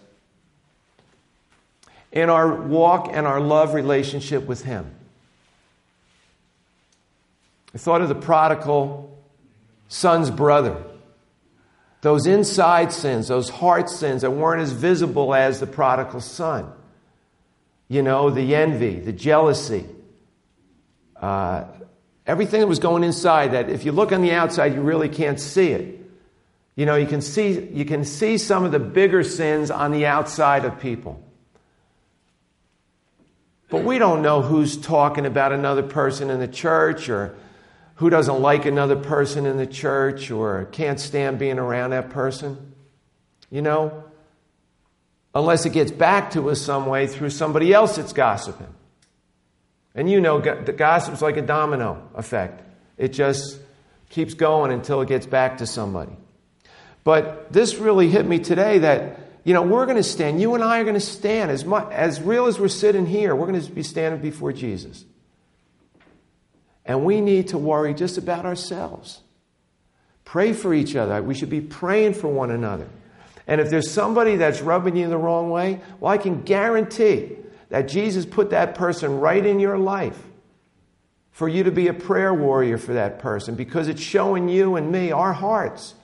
in 2.12 2.30
our 2.30 2.54
walk 2.54 3.08
and 3.12 3.26
our 3.26 3.40
love 3.40 3.74
relationship 3.74 4.46
with 4.46 4.64
Him? 4.64 4.90
I 7.74 7.78
thought 7.78 8.00
of 8.00 8.08
the 8.08 8.14
prodigal 8.14 9.18
son's 9.88 10.30
brother. 10.30 10.82
Those 12.00 12.26
inside 12.26 12.92
sins, 12.92 13.28
those 13.28 13.48
heart 13.48 13.90
sins 13.90 14.22
that 14.22 14.30
weren't 14.30 14.62
as 14.62 14.72
visible 14.72 15.34
as 15.34 15.60
the 15.60 15.66
prodigal 15.66 16.20
son. 16.20 16.72
You 17.88 18.02
know, 18.02 18.30
the 18.30 18.54
envy, 18.54 19.00
the 19.00 19.12
jealousy, 19.12 19.86
uh, 21.20 21.64
everything 22.26 22.60
that 22.60 22.66
was 22.66 22.78
going 22.78 23.04
inside 23.04 23.52
that 23.52 23.70
if 23.70 23.84
you 23.84 23.92
look 23.92 24.12
on 24.12 24.22
the 24.22 24.32
outside, 24.32 24.74
you 24.74 24.80
really 24.80 25.08
can't 25.08 25.38
see 25.38 25.72
it. 25.72 26.05
You 26.76 26.84
know, 26.84 26.94
you 26.94 27.06
can 27.06 27.22
see, 27.22 27.68
you 27.72 27.86
can 27.86 28.04
see 28.04 28.36
some 28.36 28.64
of 28.64 28.70
the 28.70 28.78
bigger 28.78 29.22
sins 29.22 29.70
on 29.70 29.92
the 29.92 30.06
outside 30.06 30.66
of 30.66 30.78
people. 30.78 31.22
But 33.70 33.82
we 33.82 33.98
don't 33.98 34.22
know 34.22 34.42
who's 34.42 34.76
talking 34.76 35.26
about 35.26 35.52
another 35.52 35.82
person 35.82 36.30
in 36.30 36.38
the 36.38 36.46
church 36.46 37.08
or 37.08 37.34
who 37.96 38.10
doesn't 38.10 38.40
like 38.40 38.66
another 38.66 38.94
person 38.94 39.46
in 39.46 39.56
the 39.56 39.66
church 39.66 40.30
or 40.30 40.66
can't 40.66 41.00
stand 41.00 41.38
being 41.38 41.58
around 41.58 41.90
that 41.90 42.10
person. 42.10 42.74
You 43.50 43.62
know? 43.62 44.04
Unless 45.34 45.64
it 45.66 45.72
gets 45.72 45.90
back 45.90 46.30
to 46.32 46.50
us 46.50 46.60
some 46.60 46.86
way 46.86 47.06
through 47.06 47.30
somebody 47.30 47.72
else 47.72 47.96
that's 47.96 48.12
gossiping. 48.12 48.72
And 49.94 50.10
you 50.10 50.20
know, 50.20 50.40
the 50.40 50.74
gossip's 50.74 51.22
like 51.22 51.38
a 51.38 51.42
domino 51.42 52.06
effect. 52.14 52.62
It 52.98 53.14
just 53.14 53.58
keeps 54.10 54.34
going 54.34 54.72
until 54.72 55.00
it 55.00 55.08
gets 55.08 55.24
back 55.26 55.58
to 55.58 55.66
somebody. 55.66 56.16
But 57.06 57.52
this 57.52 57.76
really 57.76 58.08
hit 58.08 58.26
me 58.26 58.40
today 58.40 58.78
that, 58.80 59.20
you 59.44 59.54
know, 59.54 59.62
we're 59.62 59.86
going 59.86 59.96
to 59.96 60.02
stand, 60.02 60.40
you 60.40 60.56
and 60.56 60.64
I 60.64 60.80
are 60.80 60.82
going 60.82 60.94
to 60.94 61.00
stand 61.00 61.52
as, 61.52 61.64
much, 61.64 61.92
as 61.92 62.20
real 62.20 62.46
as 62.46 62.58
we're 62.58 62.66
sitting 62.66 63.06
here, 63.06 63.32
we're 63.32 63.46
going 63.46 63.62
to 63.62 63.70
be 63.70 63.84
standing 63.84 64.20
before 64.20 64.52
Jesus. 64.52 65.04
And 66.84 67.04
we 67.04 67.20
need 67.20 67.46
to 67.50 67.58
worry 67.58 67.94
just 67.94 68.18
about 68.18 68.44
ourselves. 68.44 69.20
Pray 70.24 70.52
for 70.52 70.74
each 70.74 70.96
other. 70.96 71.22
We 71.22 71.36
should 71.36 71.48
be 71.48 71.60
praying 71.60 72.14
for 72.14 72.26
one 72.26 72.50
another. 72.50 72.88
And 73.46 73.60
if 73.60 73.70
there's 73.70 73.88
somebody 73.88 74.34
that's 74.34 74.60
rubbing 74.60 74.96
you 74.96 75.08
the 75.08 75.16
wrong 75.16 75.48
way, 75.48 75.80
well, 76.00 76.12
I 76.12 76.18
can 76.18 76.42
guarantee 76.42 77.36
that 77.68 77.82
Jesus 77.82 78.26
put 78.26 78.50
that 78.50 78.74
person 78.74 79.20
right 79.20 79.46
in 79.46 79.60
your 79.60 79.78
life 79.78 80.20
for 81.30 81.48
you 81.48 81.62
to 81.62 81.70
be 81.70 81.86
a 81.86 81.94
prayer 81.94 82.34
warrior 82.34 82.78
for 82.78 82.94
that 82.94 83.20
person 83.20 83.54
because 83.54 83.86
it's 83.86 84.02
showing 84.02 84.48
you 84.48 84.74
and 84.74 84.90
me 84.90 85.12
our 85.12 85.32
hearts 85.32 85.94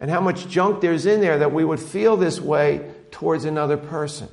and 0.00 0.10
how 0.10 0.20
much 0.20 0.48
junk 0.48 0.80
there's 0.80 1.06
in 1.06 1.20
there 1.20 1.38
that 1.38 1.52
we 1.52 1.64
would 1.64 1.80
feel 1.80 2.16
this 2.16 2.40
way 2.40 2.92
towards 3.10 3.44
another 3.44 3.76
person. 3.76 4.28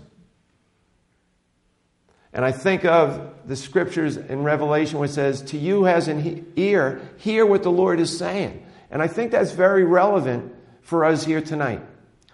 And 2.34 2.44
I 2.44 2.52
think 2.52 2.84
of 2.84 3.48
the 3.48 3.56
scriptures 3.56 4.18
in 4.18 4.44
Revelation 4.44 5.00
which 5.00 5.12
says, 5.12 5.42
To 5.44 5.58
you 5.58 5.86
has 5.86 6.08
an 6.10 6.52
ear, 6.58 7.02
hear 7.18 7.46
what 7.46 7.64
the 7.64 7.72
Lord 7.72 8.00
is 8.00 8.16
saying. 8.16 8.66
And 8.92 9.02
I 9.02 9.08
think 9.08 9.32
that's 9.32 9.52
very 9.52 9.84
relevant 9.84 10.54
for 10.82 11.06
us 11.06 11.26
here 11.26 11.42
tonight. 11.42 11.82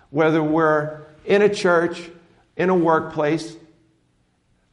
Whether 0.10 0.42
we're 0.42 1.02
in 1.24 1.42
a 1.42 1.50
church, 1.50 2.10
in 2.58 2.70
a 2.70 2.76
workplace, 2.76 3.56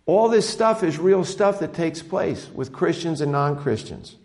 all 0.07 0.31
this 0.31 0.49
stuff 0.49 0.83
is 0.83 0.99
real 0.99 1.25
stuff 1.25 1.61
that 1.61 1.75
takes 1.75 2.03
place 2.03 2.49
with 2.55 2.73
Christians 2.73 3.21
and 3.21 3.31
non 3.31 3.59
Christians. 3.59 4.17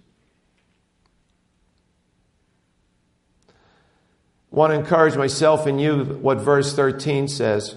Want 4.54 4.72
to 4.72 4.78
encourage 4.78 5.18
myself 5.18 5.66
and 5.66 5.82
you 5.82 6.04
what 6.04 6.40
verse 6.40 6.76
13 6.76 7.28
says. 7.28 7.76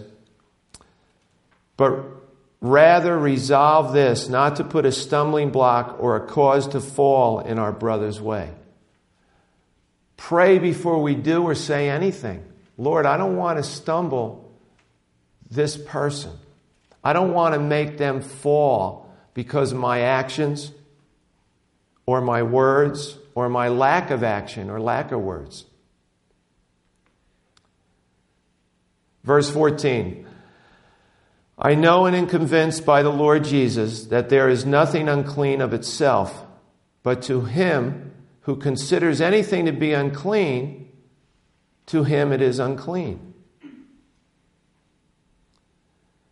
But 1.78 2.04
rather 2.60 3.18
resolve 3.18 3.94
this, 3.94 4.28
not 4.28 4.56
to 4.56 4.64
put 4.64 4.84
a 4.84 4.92
stumbling 4.92 5.50
block 5.50 5.96
or 5.98 6.16
a 6.16 6.26
cause 6.26 6.68
to 6.68 6.80
fall 6.80 7.40
in 7.40 7.58
our 7.58 7.72
brother's 7.72 8.20
way. 8.20 8.50
Pray 10.18 10.58
before 10.58 11.02
we 11.02 11.14
do 11.14 11.42
or 11.42 11.54
say 11.54 11.88
anything. 11.88 12.44
Lord, 12.76 13.06
I 13.06 13.16
don't 13.16 13.36
want 13.36 13.56
to 13.58 13.62
stumble 13.62 14.52
this 15.50 15.78
person. 15.78 16.32
I 17.02 17.14
don't 17.14 17.32
want 17.32 17.54
to 17.54 17.60
make 17.60 17.96
them 17.96 18.20
fall 18.20 19.10
because 19.32 19.72
of 19.72 19.78
my 19.78 20.00
actions 20.00 20.72
or 22.04 22.20
my 22.20 22.42
words 22.42 23.16
or 23.34 23.48
my 23.48 23.68
lack 23.68 24.10
of 24.10 24.22
action 24.22 24.68
or 24.68 24.78
lack 24.78 25.10
of 25.12 25.20
words. 25.20 25.64
Verse 29.26 29.50
14 29.50 30.24
I 31.58 31.74
know 31.74 32.06
and 32.06 32.14
am 32.14 32.26
convinced 32.26 32.86
by 32.86 33.02
the 33.02 33.10
Lord 33.10 33.44
Jesus 33.44 34.06
that 34.06 34.28
there 34.28 34.48
is 34.48 34.64
nothing 34.64 35.08
unclean 35.08 35.60
of 35.60 35.74
itself, 35.74 36.44
but 37.02 37.22
to 37.22 37.42
him 37.42 38.12
who 38.42 38.56
considers 38.56 39.20
anything 39.20 39.66
to 39.66 39.72
be 39.72 39.92
unclean, 39.92 40.92
to 41.86 42.04
him 42.04 42.30
it 42.30 42.42
is 42.42 42.58
unclean. 42.58 43.34
I 43.64 43.68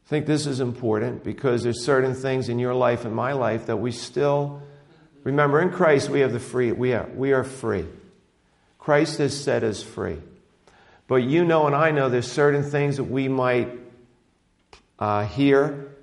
think 0.06 0.26
this 0.26 0.46
is 0.46 0.60
important 0.60 1.24
because 1.24 1.62
there's 1.62 1.82
certain 1.82 2.14
things 2.14 2.50
in 2.50 2.58
your 2.58 2.74
life 2.74 3.06
and 3.06 3.14
my 3.14 3.32
life 3.32 3.66
that 3.66 3.78
we 3.78 3.90
still 3.90 4.62
remember 5.24 5.60
in 5.60 5.70
Christ 5.70 6.10
we 6.10 6.20
have 6.20 6.32
the 6.32 6.38
free 6.38 6.70
we 6.70 6.92
are 6.92 7.08
we 7.14 7.32
are 7.32 7.44
free. 7.44 7.86
Christ 8.78 9.18
has 9.18 9.34
set 9.34 9.64
us 9.64 9.82
free. 9.82 10.18
But 11.06 11.16
you 11.16 11.44
know, 11.44 11.66
and 11.66 11.74
I 11.74 11.90
know, 11.90 12.08
there's 12.08 12.30
certain 12.30 12.62
things 12.62 12.96
that 12.96 13.04
we 13.04 13.28
might 13.28 13.68
uh, 14.98 15.26
hear, 15.26 15.96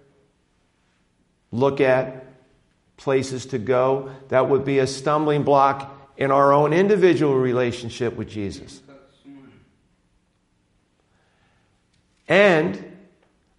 look 1.52 1.82
at, 1.82 2.28
places 2.98 3.48
to 3.48 3.58
go 3.58 4.12
that 4.30 4.48
would 4.48 4.64
be 4.64 4.78
a 4.78 4.86
stumbling 4.86 5.42
block 5.42 6.14
in 6.18 6.30
our 6.30 6.54
own 6.54 6.72
individual 6.72 7.36
relationship 7.36 8.16
with 8.16 8.30
Jesus. 8.30 8.80
And 12.28 12.98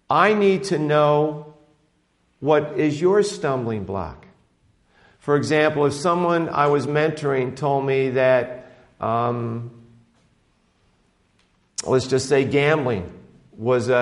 I 0.09 0.33
need 0.33 0.63
to 0.65 0.79
know 0.79 1.55
what 2.39 2.79
is 2.79 3.01
your 3.01 3.21
stumbling 3.21 3.83
block. 3.83 4.25
For 5.19 5.35
example, 5.35 5.85
if 5.85 5.93
someone 5.93 6.49
I 6.49 6.67
was 6.67 6.87
mentoring 6.87 7.55
told 7.55 7.85
me 7.85 8.11
that 8.11 8.71
um, 8.99 9.82
let's 11.85 12.07
just 12.07 12.29
say 12.29 12.45
gambling 12.45 13.11
was 13.57 13.89
a, 13.89 13.93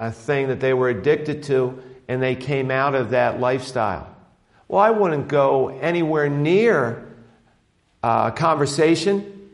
a, 0.00 0.08
a, 0.08 0.10
thing 0.12 0.48
that 0.48 0.60
they 0.60 0.74
were 0.74 0.88
addicted 0.88 1.44
to 1.44 1.82
and 2.08 2.22
they 2.22 2.34
came 2.34 2.70
out 2.70 2.94
of 2.94 3.10
that 3.10 3.40
lifestyle. 3.40 4.14
Well, 4.68 4.80
I 4.80 4.90
wouldn't 4.90 5.28
go 5.28 5.68
anywhere 5.68 6.28
near 6.28 7.08
a 8.02 8.32
conversation, 8.34 9.50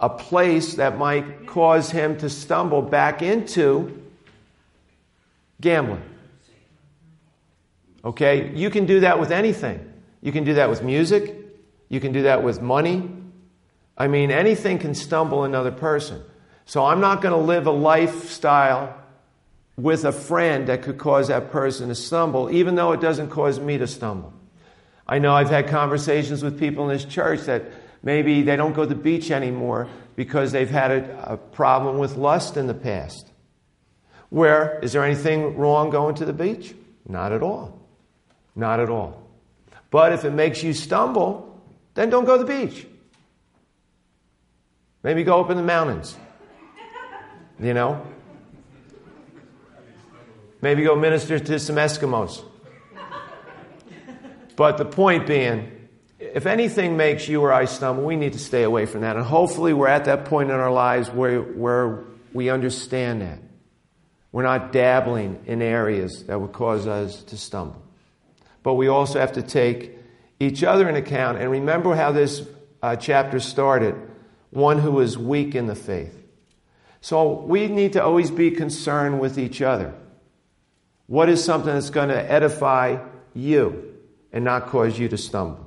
a 0.00 0.08
place 0.08 0.74
that 0.74 0.98
might 0.98 1.46
cause 1.46 1.90
him 1.90 2.16
to 2.18 2.30
stumble 2.30 2.82
back 2.82 3.22
into 3.22 4.02
gambling. 5.60 6.02
Okay? 8.04 8.52
You 8.54 8.70
can 8.70 8.86
do 8.86 9.00
that 9.00 9.20
with 9.20 9.30
anything. 9.30 9.92
You 10.20 10.32
can 10.32 10.44
do 10.44 10.54
that 10.54 10.70
with 10.70 10.82
music. 10.82 11.36
You 11.88 12.00
can 12.00 12.12
do 12.12 12.22
that 12.22 12.42
with 12.42 12.60
money. 12.60 13.08
I 13.96 14.08
mean, 14.08 14.30
anything 14.30 14.78
can 14.78 14.94
stumble 14.94 15.44
another 15.44 15.70
person. 15.70 16.22
So 16.66 16.84
I'm 16.84 17.00
not 17.00 17.22
going 17.22 17.32
to 17.32 17.40
live 17.40 17.66
a 17.66 17.72
lifestyle 17.72 18.96
with 19.76 20.04
a 20.04 20.12
friend 20.12 20.68
that 20.68 20.82
could 20.82 20.98
cause 20.98 21.28
that 21.28 21.50
person 21.50 21.88
to 21.88 21.94
stumble, 21.94 22.50
even 22.50 22.74
though 22.74 22.92
it 22.92 23.00
doesn't 23.00 23.30
cause 23.30 23.58
me 23.58 23.78
to 23.78 23.86
stumble. 23.86 24.32
I 25.06 25.18
know 25.18 25.34
I've 25.34 25.50
had 25.50 25.68
conversations 25.68 26.42
with 26.42 26.58
people 26.58 26.88
in 26.88 26.96
this 26.96 27.04
church 27.04 27.40
that 27.42 27.64
maybe 28.02 28.42
they 28.42 28.56
don't 28.56 28.72
go 28.72 28.82
to 28.82 28.88
the 28.88 28.94
beach 28.94 29.30
anymore 29.30 29.88
because 30.14 30.52
they've 30.52 30.70
had 30.70 30.90
a, 30.90 31.32
a 31.32 31.36
problem 31.36 31.98
with 31.98 32.16
lust 32.16 32.56
in 32.56 32.66
the 32.66 32.74
past. 32.74 33.28
Where, 34.30 34.78
is 34.80 34.92
there 34.92 35.04
anything 35.04 35.56
wrong 35.56 35.90
going 35.90 36.14
to 36.16 36.24
the 36.24 36.32
beach? 36.32 36.74
Not 37.06 37.32
at 37.32 37.42
all. 37.42 37.78
Not 38.54 38.80
at 38.80 38.88
all. 38.88 39.22
But 39.90 40.12
if 40.12 40.24
it 40.24 40.30
makes 40.30 40.62
you 40.62 40.72
stumble, 40.72 41.60
then 41.94 42.08
don't 42.08 42.24
go 42.24 42.38
to 42.38 42.44
the 42.44 42.66
beach. 42.66 42.86
Maybe 45.02 45.24
go 45.24 45.40
up 45.40 45.50
in 45.50 45.56
the 45.56 45.62
mountains. 45.62 46.16
You 47.60 47.74
know? 47.74 48.06
Maybe 50.60 50.84
go 50.84 50.94
minister 50.94 51.38
to 51.38 51.58
some 51.58 51.76
Eskimos. 51.76 52.44
But 54.54 54.78
the 54.78 54.84
point 54.84 55.26
being, 55.26 55.88
if 56.18 56.46
anything 56.46 56.96
makes 56.96 57.28
you 57.28 57.40
or 57.42 57.52
I 57.52 57.64
stumble, 57.64 58.04
we 58.04 58.16
need 58.16 58.34
to 58.34 58.38
stay 58.38 58.62
away 58.62 58.86
from 58.86 59.00
that. 59.00 59.16
And 59.16 59.24
hopefully, 59.24 59.72
we're 59.72 59.88
at 59.88 60.04
that 60.04 60.26
point 60.26 60.50
in 60.50 60.56
our 60.56 60.72
lives 60.72 61.10
where, 61.10 61.40
where 61.40 62.04
we 62.32 62.48
understand 62.48 63.22
that. 63.22 63.40
We're 64.30 64.44
not 64.44 64.72
dabbling 64.72 65.42
in 65.46 65.60
areas 65.60 66.24
that 66.24 66.40
would 66.40 66.52
cause 66.52 66.86
us 66.86 67.22
to 67.24 67.36
stumble. 67.36 67.82
But 68.62 68.74
we 68.74 68.88
also 68.88 69.18
have 69.18 69.32
to 69.32 69.42
take 69.42 69.98
each 70.40 70.62
other 70.62 70.88
in 70.88 70.96
account 70.96 71.38
and 71.38 71.50
remember 71.50 71.94
how 71.94 72.12
this 72.12 72.46
uh, 72.82 72.96
chapter 72.96 73.40
started 73.40 73.94
one 74.50 74.78
who 74.78 75.00
is 75.00 75.18
weak 75.18 75.54
in 75.54 75.66
the 75.66 75.74
faith. 75.74 76.21
So 77.02 77.32
we 77.32 77.66
need 77.66 77.94
to 77.94 78.02
always 78.02 78.30
be 78.30 78.52
concerned 78.52 79.20
with 79.20 79.36
each 79.36 79.60
other. 79.60 79.92
What 81.08 81.28
is 81.28 81.44
something 81.44 81.74
that's 81.74 81.90
going 81.90 82.10
to 82.10 82.30
edify 82.32 83.04
you 83.34 83.98
and 84.32 84.44
not 84.44 84.68
cause 84.68 84.98
you 84.98 85.08
to 85.08 85.18
stumble? 85.18 85.66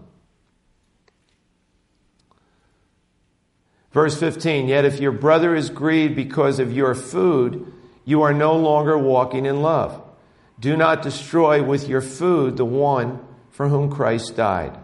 Verse 3.92 4.18
15 4.18 4.70
Yet 4.70 4.86
if 4.86 5.02
your 5.02 5.12
brother 5.12 5.54
is 5.54 5.70
grieved 5.70 6.16
because 6.16 6.58
of 6.58 6.72
your 6.72 6.96
food, 6.96 7.72
you 8.06 8.22
are 8.22 8.34
no 8.34 8.56
longer 8.56 8.98
walking 8.98 9.46
in 9.46 9.62
love. 9.62 10.02
Do 10.58 10.78
not 10.78 11.02
destroy 11.02 11.62
with 11.62 11.90
your 11.90 12.02
food 12.02 12.56
the 12.56 12.66
one 12.66 13.20
for 13.52 13.68
whom 13.68 13.92
Christ 13.92 14.38
died. 14.38 14.80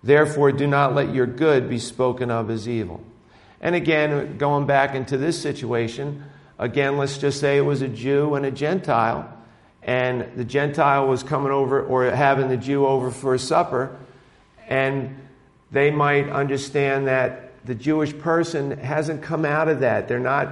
Therefore, 0.00 0.52
do 0.52 0.68
not 0.68 0.94
let 0.94 1.12
your 1.12 1.26
good 1.26 1.68
be 1.68 1.80
spoken 1.80 2.30
of 2.30 2.50
as 2.50 2.68
evil. 2.68 3.02
And 3.60 3.74
again, 3.74 4.38
going 4.38 4.66
back 4.66 4.94
into 4.94 5.16
this 5.16 5.40
situation, 5.40 6.24
again, 6.58 6.96
let's 6.96 7.18
just 7.18 7.40
say 7.40 7.56
it 7.56 7.62
was 7.62 7.82
a 7.82 7.88
Jew 7.88 8.34
and 8.34 8.46
a 8.46 8.50
Gentile, 8.50 9.32
and 9.82 10.28
the 10.36 10.44
Gentile 10.44 11.08
was 11.08 11.22
coming 11.22 11.50
over 11.50 11.82
or 11.82 12.10
having 12.10 12.48
the 12.48 12.56
Jew 12.56 12.86
over 12.86 13.10
for 13.10 13.34
a 13.34 13.38
supper, 13.38 13.96
and 14.68 15.18
they 15.70 15.90
might 15.90 16.28
understand 16.28 17.08
that 17.08 17.64
the 17.64 17.74
Jewish 17.74 18.16
person 18.16 18.78
hasn't 18.78 19.22
come 19.22 19.44
out 19.44 19.68
of 19.68 19.80
that. 19.80 20.08
They're 20.08 20.18
not 20.18 20.48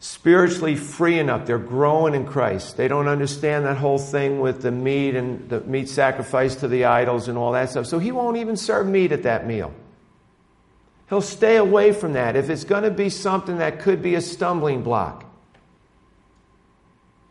spiritually 0.00 0.76
free 0.76 1.18
enough. 1.18 1.46
They're 1.46 1.58
growing 1.58 2.14
in 2.14 2.26
Christ. 2.26 2.76
They 2.76 2.88
don't 2.88 3.08
understand 3.08 3.64
that 3.64 3.76
whole 3.76 3.98
thing 3.98 4.40
with 4.40 4.60
the 4.60 4.70
meat 4.70 5.14
and 5.14 5.48
the 5.48 5.60
meat 5.60 5.88
sacrifice 5.88 6.56
to 6.56 6.68
the 6.68 6.84
idols 6.86 7.28
and 7.28 7.38
all 7.38 7.52
that 7.52 7.70
stuff. 7.70 7.86
So 7.86 7.98
he 7.98 8.12
won't 8.12 8.36
even 8.36 8.56
serve 8.56 8.86
meat 8.86 9.12
at 9.12 9.22
that 9.22 9.46
meal. 9.46 9.72
He'll 11.08 11.20
stay 11.20 11.56
away 11.56 11.92
from 11.92 12.14
that 12.14 12.36
if 12.36 12.48
it's 12.48 12.64
going 12.64 12.84
to 12.84 12.90
be 12.90 13.10
something 13.10 13.58
that 13.58 13.80
could 13.80 14.02
be 14.02 14.14
a 14.14 14.20
stumbling 14.20 14.82
block. 14.82 15.24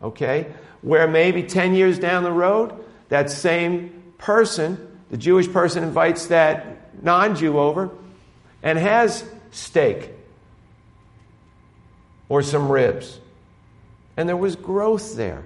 Okay? 0.02 0.52
Where 0.82 1.08
maybe 1.08 1.42
10 1.42 1.74
years 1.74 1.98
down 1.98 2.22
the 2.22 2.32
road, 2.32 2.72
that 3.08 3.30
same 3.30 4.12
person, 4.18 5.00
the 5.10 5.16
Jewish 5.16 5.50
person, 5.50 5.82
invites 5.82 6.26
that 6.26 7.02
non 7.02 7.34
Jew 7.36 7.58
over 7.58 7.90
and 8.62 8.78
has 8.78 9.24
steak 9.50 10.10
or 12.28 12.42
some 12.42 12.70
ribs. 12.70 13.18
And 14.16 14.28
there 14.28 14.36
was 14.36 14.56
growth 14.56 15.16
there. 15.16 15.42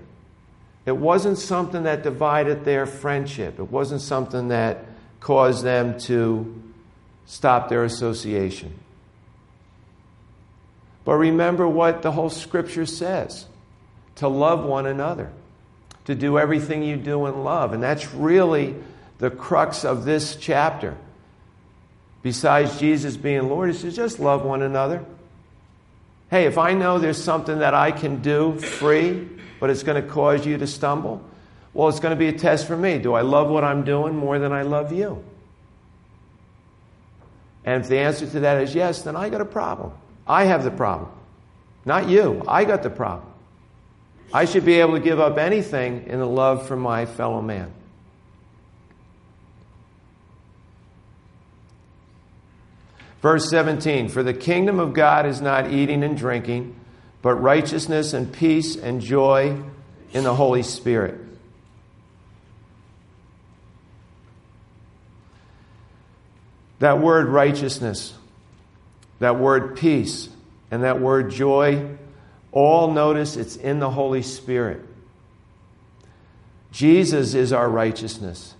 It 0.86 0.96
wasn't 0.96 1.38
something 1.38 1.82
that 1.84 2.02
divided 2.02 2.64
their 2.64 2.86
friendship, 2.86 3.58
it 3.58 3.70
wasn't 3.70 4.00
something 4.00 4.48
that 4.48 4.84
caused 5.20 5.64
them 5.64 5.98
to 6.00 6.62
stop 7.28 7.68
their 7.68 7.84
association. 7.84 8.72
But 11.04 11.14
remember 11.14 11.68
what 11.68 12.02
the 12.02 12.10
whole 12.10 12.30
scripture 12.30 12.86
says 12.86 13.46
to 14.16 14.28
love 14.28 14.64
one 14.64 14.86
another, 14.86 15.30
to 16.06 16.14
do 16.14 16.38
everything 16.38 16.82
you 16.82 16.96
do 16.96 17.26
in 17.26 17.44
love. 17.44 17.72
And 17.72 17.82
that's 17.82 18.12
really 18.12 18.74
the 19.18 19.30
crux 19.30 19.84
of 19.84 20.04
this 20.04 20.36
chapter. 20.36 20.96
Besides 22.22 22.80
Jesus 22.80 23.16
being 23.16 23.48
Lord, 23.48 23.70
is 23.70 23.82
to 23.82 23.92
just 23.92 24.18
love 24.18 24.44
one 24.44 24.62
another. 24.62 25.04
Hey, 26.30 26.46
if 26.46 26.58
I 26.58 26.72
know 26.72 26.98
there's 26.98 27.22
something 27.22 27.58
that 27.58 27.74
I 27.74 27.92
can 27.92 28.22
do 28.22 28.58
free, 28.58 29.28
but 29.60 29.70
it's 29.70 29.82
going 29.82 30.02
to 30.02 30.08
cause 30.08 30.46
you 30.46 30.58
to 30.58 30.66
stumble, 30.66 31.22
well, 31.74 31.88
it's 31.88 32.00
going 32.00 32.16
to 32.16 32.18
be 32.18 32.28
a 32.28 32.32
test 32.32 32.66
for 32.66 32.76
me. 32.76 32.98
Do 32.98 33.12
I 33.14 33.20
love 33.20 33.48
what 33.48 33.64
I'm 33.64 33.84
doing 33.84 34.16
more 34.16 34.38
than 34.38 34.52
I 34.52 34.62
love 34.62 34.92
you? 34.92 35.22
And 37.68 37.82
if 37.82 37.90
the 37.90 37.98
answer 37.98 38.26
to 38.26 38.40
that 38.40 38.62
is 38.62 38.74
yes, 38.74 39.02
then 39.02 39.14
I 39.14 39.28
got 39.28 39.42
a 39.42 39.44
problem. 39.44 39.92
I 40.26 40.44
have 40.44 40.64
the 40.64 40.70
problem. 40.70 41.10
Not 41.84 42.08
you. 42.08 42.42
I 42.48 42.64
got 42.64 42.82
the 42.82 42.88
problem. 42.88 43.30
I 44.32 44.46
should 44.46 44.64
be 44.64 44.80
able 44.80 44.94
to 44.94 45.00
give 45.00 45.20
up 45.20 45.36
anything 45.36 46.06
in 46.06 46.18
the 46.18 46.26
love 46.26 46.66
for 46.66 46.76
my 46.76 47.04
fellow 47.04 47.42
man. 47.42 47.70
Verse 53.20 53.50
17 53.50 54.08
For 54.08 54.22
the 54.22 54.32
kingdom 54.32 54.80
of 54.80 54.94
God 54.94 55.26
is 55.26 55.42
not 55.42 55.70
eating 55.70 56.02
and 56.02 56.16
drinking, 56.16 56.74
but 57.20 57.34
righteousness 57.34 58.14
and 58.14 58.32
peace 58.32 58.76
and 58.76 59.02
joy 59.02 59.62
in 60.14 60.24
the 60.24 60.34
Holy 60.34 60.62
Spirit. 60.62 61.20
That 66.78 67.00
word 67.00 67.28
righteousness, 67.28 68.14
that 69.18 69.38
word 69.38 69.76
peace, 69.76 70.28
and 70.70 70.84
that 70.84 71.00
word 71.00 71.30
joy, 71.30 71.96
all 72.52 72.92
notice 72.92 73.36
it's 73.36 73.56
in 73.56 73.78
the 73.78 73.90
Holy 73.90 74.22
Spirit. 74.22 74.82
Jesus 76.70 77.34
is 77.34 77.52
our 77.52 77.68
righteousness. 77.68 78.54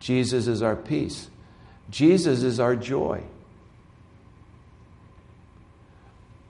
Jesus 0.00 0.46
is 0.48 0.62
our 0.62 0.76
peace. 0.76 1.28
Jesus 1.90 2.42
is 2.42 2.58
our 2.58 2.74
joy. 2.74 3.22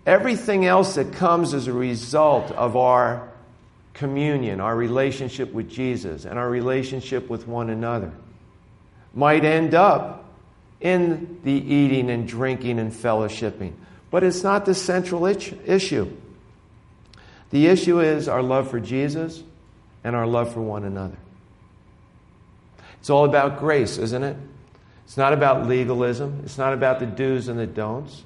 Everything 0.04 0.66
else 0.66 0.96
that 0.96 1.12
comes 1.12 1.54
as 1.54 1.68
a 1.68 1.72
result 1.72 2.50
of 2.52 2.76
our 2.76 3.28
communion, 3.94 4.61
our 4.61 4.74
relationship 4.74 5.52
with 5.52 5.70
Jesus, 5.70 6.24
and 6.24 6.38
our 6.38 6.48
relationship 6.48 7.28
with 7.30 7.46
one 7.46 7.70
another 7.70 8.12
might 9.14 9.44
end 9.44 9.74
up 9.74 10.21
in 10.82 11.40
the 11.44 11.52
eating 11.52 12.10
and 12.10 12.28
drinking 12.28 12.78
and 12.78 12.92
fellowshipping. 12.92 13.72
But 14.10 14.24
it's 14.24 14.42
not 14.42 14.66
the 14.66 14.74
central 14.74 15.24
issue. 15.24 16.14
The 17.50 17.66
issue 17.66 18.00
is 18.00 18.28
our 18.28 18.42
love 18.42 18.70
for 18.70 18.80
Jesus 18.80 19.42
and 20.04 20.14
our 20.14 20.26
love 20.26 20.52
for 20.52 20.60
one 20.60 20.84
another. 20.84 21.16
It's 23.00 23.10
all 23.10 23.24
about 23.24 23.58
grace, 23.58 23.98
isn't 23.98 24.22
it? 24.22 24.36
It's 25.04 25.16
not 25.16 25.32
about 25.32 25.66
legalism. 25.66 26.42
It's 26.44 26.58
not 26.58 26.72
about 26.72 27.00
the 27.00 27.06
do's 27.06 27.48
and 27.48 27.58
the 27.58 27.66
don'ts. 27.66 28.22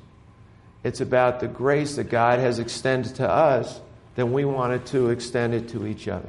It's 0.85 1.01
about 1.01 1.41
the 1.41 1.49
grace 1.49 1.97
that 1.97 2.05
God 2.05 2.39
has 2.39 2.59
extended 2.59 3.17
to 3.17 3.29
us, 3.29 3.81
then 4.15 4.33
we 4.33 4.45
wanted 4.45 4.87
to 4.87 5.11
extend 5.11 5.53
it 5.53 5.69
to 5.71 5.87
each 5.87 6.09
other. 6.09 6.29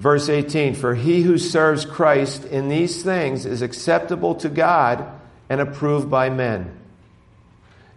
Verse 0.00 0.30
18 0.30 0.74
For 0.74 0.94
he 0.94 1.22
who 1.22 1.38
serves 1.38 1.84
Christ 1.84 2.44
in 2.46 2.68
these 2.68 3.02
things 3.02 3.46
is 3.46 3.62
acceptable 3.62 4.34
to 4.36 4.48
God 4.48 5.06
and 5.48 5.60
approved 5.60 6.10
by 6.10 6.30
men. 6.30 6.76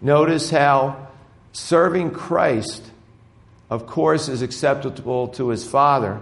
Notice 0.02 0.52
how 0.52 1.08
serving 1.54 2.12
Christ, 2.12 2.84
of 3.70 3.88
course, 3.88 4.28
is 4.28 4.42
acceptable 4.42 5.30
to 5.30 5.48
his 5.48 5.66
Father, 5.66 6.22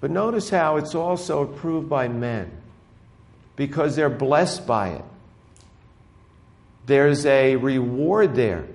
but 0.00 0.10
notice 0.10 0.48
how 0.48 0.78
it's 0.78 0.94
also 0.94 1.42
approved 1.42 1.88
by 1.88 2.08
men 2.08 2.50
because 3.56 3.94
they're 3.96 4.08
blessed 4.08 4.66
by 4.66 4.88
it. 4.88 5.04
There's 6.86 7.24
a 7.26 7.56
reward 7.56 8.34
there. 8.34 8.66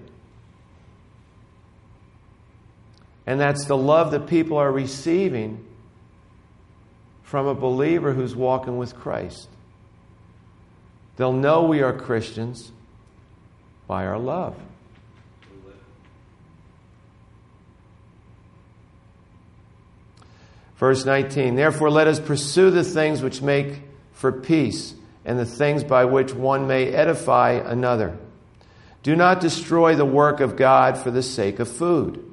And 3.26 3.40
that's 3.40 3.66
the 3.66 3.78
love 3.78 4.12
that 4.12 4.28
people 4.28 4.58
are 4.58 4.72
receiving 4.72 5.66
from 7.30 7.46
a 7.46 7.54
believer 7.54 8.12
who's 8.12 8.36
walking 8.36 8.80
with 8.80 8.96
Christ. 8.96 9.48
They'll 11.16 11.32
know 11.32 11.66
we 11.66 11.84
are 11.84 11.94
Christians 11.94 12.72
by 13.86 14.08
our 14.08 14.18
love. 14.18 14.56
Verse 20.78 21.06
19 21.06 21.54
Therefore, 21.54 21.92
let 21.92 22.08
us 22.08 22.20
pursue 22.20 22.72
the 22.72 22.84
things 22.84 23.22
which 23.22 23.44
make 23.44 23.84
for 24.12 24.32
peace 24.32 24.96
and 25.24 25.38
the 25.38 25.46
things 25.46 25.84
by 25.84 26.06
which 26.06 26.34
one 26.34 26.66
may 26.66 26.88
edify 26.88 27.52
another. 27.52 28.18
Do 29.04 29.16
not 29.16 29.40
destroy 29.40 29.94
the 29.94 30.04
work 30.04 30.40
of 30.40 30.56
God 30.56 30.98
for 30.98 31.12
the 31.12 31.22
sake 31.22 31.60
of 31.60 31.70
food. 31.70 32.26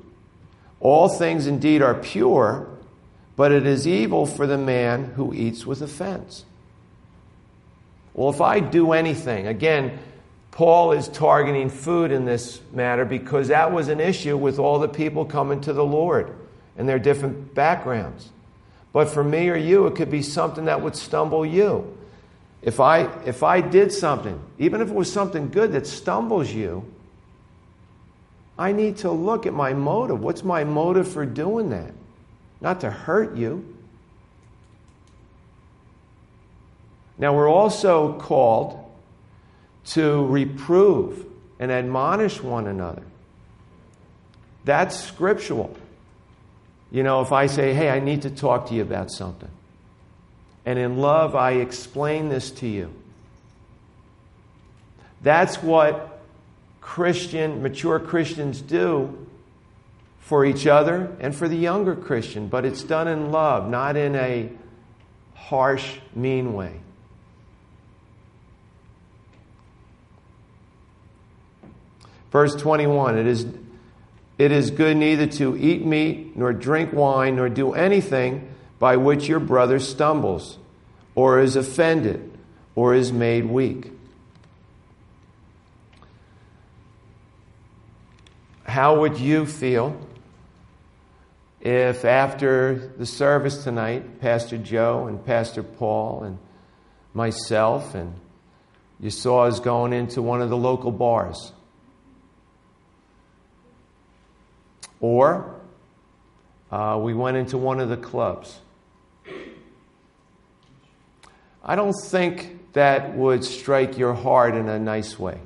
All 0.81 1.11
things 1.11 1.47
indeed 1.47 1.83
are 1.83 1.95
pure, 1.95 2.76
but 3.37 3.53
it 3.53 3.67
is 3.67 3.87
evil 3.87 4.27
for 4.27 4.47
the 4.47 4.59
man 4.59 5.13
who 5.17 5.33
eats 5.35 5.67
with 5.67 5.83
offense. 5.83 6.45
Well, 8.15 8.31
if 8.31 8.41
I 8.41 8.61
do 8.61 8.93
anything, 8.93 9.47
again, 9.47 9.99
Paul 10.51 10.93
is 10.93 11.07
targeting 11.09 11.69
food 11.69 12.11
in 12.11 12.25
this 12.25 12.63
matter 12.73 13.05
because 13.05 13.49
that 13.49 13.73
was 13.73 13.89
an 13.89 14.01
issue 14.01 14.39
with 14.39 14.59
all 14.59 14.79
the 14.79 14.89
people 14.89 15.27
coming 15.27 15.61
to 15.61 15.75
the 15.75 15.85
Lord 15.85 16.35
and 16.79 16.89
their 16.89 16.99
different 16.99 17.55
backgrounds. 17.55 18.31
But 18.95 19.11
for 19.11 19.23
me 19.23 19.51
or 19.51 19.57
you, 19.57 19.87
it 19.87 19.97
could 19.97 20.11
be 20.11 20.23
something 20.23 20.65
that 20.65 20.81
would 20.81 20.97
stumble 20.97 21.45
you. 21.45 21.95
If 22.63 22.81
I, 22.81 23.03
if 23.27 23.43
I 23.43 23.61
did 23.61 23.93
something, 23.93 24.41
even 24.59 24.81
if 24.81 24.89
it 24.89 24.95
was 24.95 25.13
something 25.13 25.51
good 25.51 25.73
that 25.73 25.87
stumbles 25.87 26.51
you, 26.51 26.91
I 28.59 28.73
need 28.73 28.97
to 28.99 29.11
look 29.11 29.45
at 29.45 29.53
my 29.53 29.75
motive. 29.75 30.23
What's 30.23 30.43
my 30.43 30.65
motive 30.65 31.07
for 31.07 31.27
doing 31.27 31.69
that? 31.69 31.93
Not 32.61 32.81
to 32.81 32.91
hurt 32.91 33.37
you. 33.37 33.75
Now, 37.19 37.35
we're 37.35 37.49
also 37.49 38.19
called 38.19 38.83
to 39.87 40.27
reprove 40.27 41.25
and 41.59 41.71
admonish 41.71 42.43
one 42.43 42.67
another. 42.67 43.03
That's 44.65 44.99
scriptural. 44.99 45.75
You 46.91 47.03
know, 47.03 47.23
if 47.23 47.33
I 47.33 47.47
say, 47.47 47.73
hey, 47.73 47.89
I 47.89 48.01
need 48.01 48.23
to 48.23 48.31
talk 48.31 48.69
to 48.69 48.75
you 48.75 48.83
about 48.83 49.11
something, 49.11 49.51
and 50.65 50.79
in 50.79 50.99
love 50.99 51.35
I 51.35 51.53
explain 51.53 52.29
this 52.29 52.51
to 52.53 52.67
you, 52.67 52.93
that's 55.23 55.63
what 55.63 56.21
Christian, 56.81 57.63
mature 57.63 57.99
Christians 57.99 58.61
do 58.61 59.26
for 60.27 60.45
each 60.45 60.67
other 60.67 61.17
and 61.21 61.33
for 61.33 61.47
the 61.47 61.57
younger 61.57 61.95
Christian, 61.95 62.49
but 62.49 62.65
it's 62.65 62.83
done 62.83 63.07
in 63.07 63.31
love, 63.31 63.71
not 63.71 63.97
in 63.97 64.17
a 64.17 64.51
harsh, 65.35 65.99
mean 66.17 66.53
way. 66.53 66.81
Verse 72.33 72.57
21 72.57 73.19
it 73.19 73.27
is, 73.29 73.47
it 74.37 74.51
is 74.51 74.73
good 74.73 74.97
neither 74.97 75.29
to 75.29 75.57
eat 75.57 75.87
meat, 75.87 76.37
nor 76.37 76.53
drink 76.53 76.93
wine, 76.93 77.37
nor 77.37 77.49
do 77.49 77.73
anything 77.75 78.53
by 78.81 78.97
which 78.97 79.29
your 79.29 79.39
brother 79.39 79.79
stumbles, 79.79 80.59
or 81.15 81.39
is 81.39 81.55
offended, 81.55 82.37
or 82.75 82.95
is 82.95 83.13
made 83.13 83.45
weak. 83.45 83.93
How 88.65 88.99
would 88.99 89.21
you 89.21 89.47
feel 89.47 89.97
if 91.67 92.05
after 92.05 92.93
the 92.97 93.05
service 93.05 93.65
tonight, 93.65 94.21
Pastor 94.21 94.57
Joe 94.57 95.09
and 95.09 95.27
Pastor 95.27 95.65
Paul 95.65 96.23
and 96.23 96.39
myself 97.13 97.97
and 97.97 98.15
you 99.01 99.11
saw 99.11 99.47
us 99.47 99.59
going 99.59 99.93
into 99.93 100.23
one 100.23 100.41
of 100.41 100.49
the 100.49 100.57
local 100.57 100.93
bars? 100.93 101.53
Or 105.01 105.61
uh, 106.71 107.01
we 107.03 107.15
went 107.15 107.37
into 107.37 107.59
one 107.59 107.81
of 107.81 107.89
the 107.89 107.97
clubs. 107.97 108.61
I 111.65 111.75
don't 111.75 111.95
think 112.01 112.75
that 112.75 113.17
would 113.17 113.43
strike 113.43 113.99
your 113.99 114.15
heart 114.15 114.55
in 114.55 114.69
a 114.69 114.79
nice 114.79 115.19
way. 115.19 115.41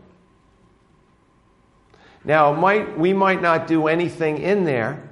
Now, 2.26 2.52
might, 2.52 2.98
we 2.98 3.14
might 3.14 3.40
not 3.40 3.66
do 3.66 3.88
anything 3.88 4.36
in 4.36 4.64
there, 4.64 5.09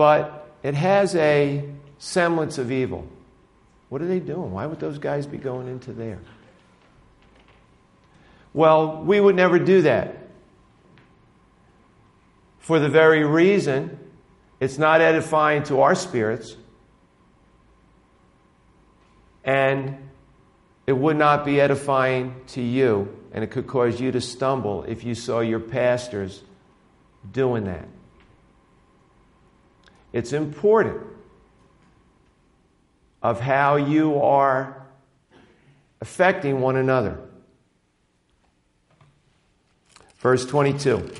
but 0.00 0.50
it 0.62 0.72
has 0.72 1.14
a 1.14 1.62
semblance 1.98 2.56
of 2.56 2.72
evil. 2.72 3.06
What 3.90 4.00
are 4.00 4.06
they 4.06 4.18
doing? 4.18 4.50
Why 4.50 4.64
would 4.64 4.80
those 4.80 4.96
guys 4.96 5.26
be 5.26 5.36
going 5.36 5.68
into 5.68 5.92
there? 5.92 6.20
Well, 8.54 9.02
we 9.02 9.20
would 9.20 9.36
never 9.36 9.58
do 9.58 9.82
that. 9.82 10.16
For 12.60 12.78
the 12.78 12.88
very 12.88 13.26
reason 13.26 13.98
it's 14.58 14.78
not 14.78 15.02
edifying 15.02 15.64
to 15.64 15.82
our 15.82 15.94
spirits, 15.94 16.56
and 19.44 19.98
it 20.86 20.94
would 20.94 21.18
not 21.18 21.44
be 21.44 21.60
edifying 21.60 22.36
to 22.54 22.62
you, 22.62 23.14
and 23.32 23.44
it 23.44 23.50
could 23.50 23.66
cause 23.66 24.00
you 24.00 24.12
to 24.12 24.22
stumble 24.22 24.82
if 24.84 25.04
you 25.04 25.14
saw 25.14 25.40
your 25.40 25.60
pastors 25.60 26.42
doing 27.30 27.64
that. 27.64 27.86
It's 30.12 30.32
important 30.32 31.02
of 33.22 33.40
how 33.40 33.76
you 33.76 34.20
are 34.20 34.86
affecting 36.00 36.60
one 36.60 36.76
another. 36.76 37.18
Verse 40.18 40.44
22. 40.44 41.10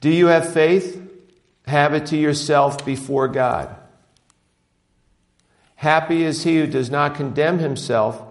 Do 0.00 0.10
you 0.10 0.26
have 0.26 0.52
faith? 0.52 1.02
Have 1.66 1.94
it 1.94 2.06
to 2.06 2.16
yourself 2.16 2.84
before 2.84 3.28
God. 3.28 3.76
Happy 5.76 6.24
is 6.24 6.44
he 6.44 6.58
who 6.58 6.66
does 6.66 6.90
not 6.90 7.14
condemn 7.14 7.58
himself 7.58 8.22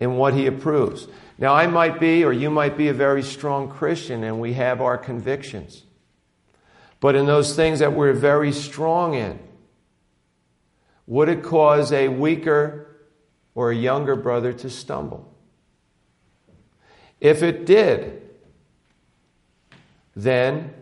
in 0.00 0.16
what 0.16 0.34
he 0.34 0.46
approves. 0.46 1.06
Now, 1.38 1.54
I 1.54 1.66
might 1.66 2.00
be, 2.00 2.24
or 2.24 2.32
you 2.32 2.50
might 2.50 2.76
be, 2.76 2.88
a 2.88 2.94
very 2.94 3.22
strong 3.22 3.68
Christian, 3.68 4.24
and 4.24 4.40
we 4.40 4.54
have 4.54 4.80
our 4.80 4.98
convictions. 4.98 5.84
But 7.00 7.14
in 7.14 7.26
those 7.26 7.54
things 7.54 7.78
that 7.78 7.92
we're 7.92 8.12
very 8.12 8.52
strong 8.52 9.14
in, 9.14 9.38
would 11.06 11.28
it 11.28 11.42
cause 11.42 11.92
a 11.92 12.08
weaker 12.08 12.86
or 13.54 13.70
a 13.70 13.76
younger 13.76 14.16
brother 14.16 14.52
to 14.52 14.68
stumble? 14.68 15.32
If 17.20 17.42
it 17.42 17.66
did, 17.66 18.22
then 20.14 20.74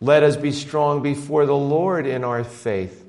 let 0.00 0.22
us 0.22 0.36
be 0.36 0.52
strong 0.52 1.02
before 1.02 1.46
the 1.46 1.56
Lord 1.56 2.06
in 2.06 2.24
our 2.24 2.44
faith, 2.44 3.04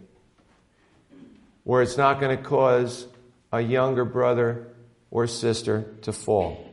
where 1.64 1.82
it's 1.82 1.98
not 1.98 2.20
going 2.20 2.36
to 2.36 2.44
cause 2.44 3.08
a 3.52 3.62
younger 3.62 4.06
brother 4.06 4.68
or 5.12 5.28
sister 5.28 5.94
to 6.02 6.12
fall. 6.12 6.65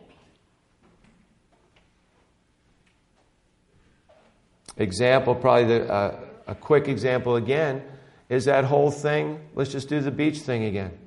Example, 4.83 5.35
probably 5.35 5.79
the, 5.79 5.93
uh, 5.93 6.21
a 6.49 6.55
quick 6.55 6.89
example 6.89 7.37
again, 7.37 7.83
is 8.29 8.45
that 8.47 8.65
whole 8.65 8.91
thing. 8.91 9.41
Let's 9.55 9.71
just 9.71 9.89
do 9.89 10.01
the 10.01 10.11
beach 10.11 10.41
thing 10.41 10.65
again. 10.65 10.99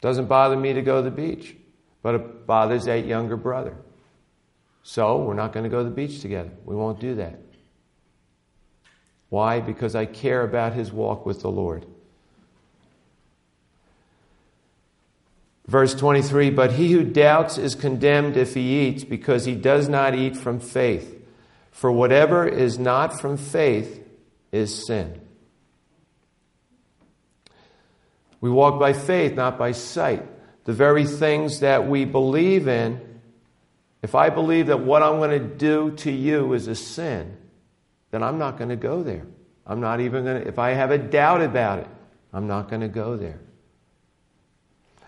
Doesn't 0.00 0.26
bother 0.26 0.56
me 0.56 0.72
to 0.72 0.82
go 0.82 0.96
to 0.96 1.02
the 1.02 1.14
beach, 1.14 1.54
but 2.02 2.14
it 2.14 2.46
bothers 2.46 2.84
that 2.86 3.06
younger 3.06 3.36
brother. 3.36 3.76
So 4.82 5.22
we're 5.22 5.34
not 5.34 5.52
going 5.52 5.64
to 5.64 5.70
go 5.70 5.78
to 5.78 5.88
the 5.88 5.94
beach 5.94 6.20
together. 6.20 6.50
We 6.64 6.74
won't 6.74 7.00
do 7.00 7.14
that. 7.14 7.38
Why? 9.30 9.60
Because 9.60 9.94
I 9.94 10.06
care 10.06 10.42
about 10.42 10.74
his 10.74 10.92
walk 10.92 11.24
with 11.24 11.40
the 11.40 11.50
Lord. 11.50 11.86
Verse 15.66 15.94
23 15.94 16.50
But 16.50 16.72
he 16.72 16.92
who 16.92 17.04
doubts 17.04 17.58
is 17.58 17.74
condemned 17.74 18.36
if 18.36 18.54
he 18.54 18.86
eats, 18.86 19.04
because 19.04 19.44
he 19.44 19.54
does 19.54 19.88
not 19.88 20.14
eat 20.14 20.36
from 20.36 20.60
faith. 20.60 21.13
For 21.74 21.90
whatever 21.90 22.46
is 22.46 22.78
not 22.78 23.20
from 23.20 23.36
faith 23.36 24.00
is 24.52 24.86
sin. 24.86 25.20
We 28.40 28.48
walk 28.48 28.78
by 28.78 28.92
faith, 28.92 29.34
not 29.34 29.58
by 29.58 29.72
sight. 29.72 30.24
The 30.66 30.72
very 30.72 31.04
things 31.04 31.60
that 31.60 31.88
we 31.88 32.04
believe 32.04 32.68
in, 32.68 33.00
if 34.02 34.14
I 34.14 34.30
believe 34.30 34.68
that 34.68 34.80
what 34.80 35.02
I'm 35.02 35.18
going 35.18 35.30
to 35.30 35.56
do 35.56 35.90
to 35.96 36.12
you 36.12 36.52
is 36.52 36.68
a 36.68 36.76
sin, 36.76 37.36
then 38.12 38.22
I'm 38.22 38.38
not 38.38 38.56
going 38.56 38.70
to 38.70 38.76
go 38.76 39.02
there. 39.02 39.26
I'm 39.66 39.80
not 39.80 40.00
even 40.00 40.24
going 40.24 40.42
to, 40.42 40.48
if 40.48 40.60
I 40.60 40.74
have 40.74 40.92
a 40.92 40.98
doubt 40.98 41.42
about 41.42 41.80
it, 41.80 41.88
I'm 42.32 42.46
not 42.46 42.68
going 42.68 42.82
to 42.82 42.88
go 42.88 43.16
there. 43.16 43.40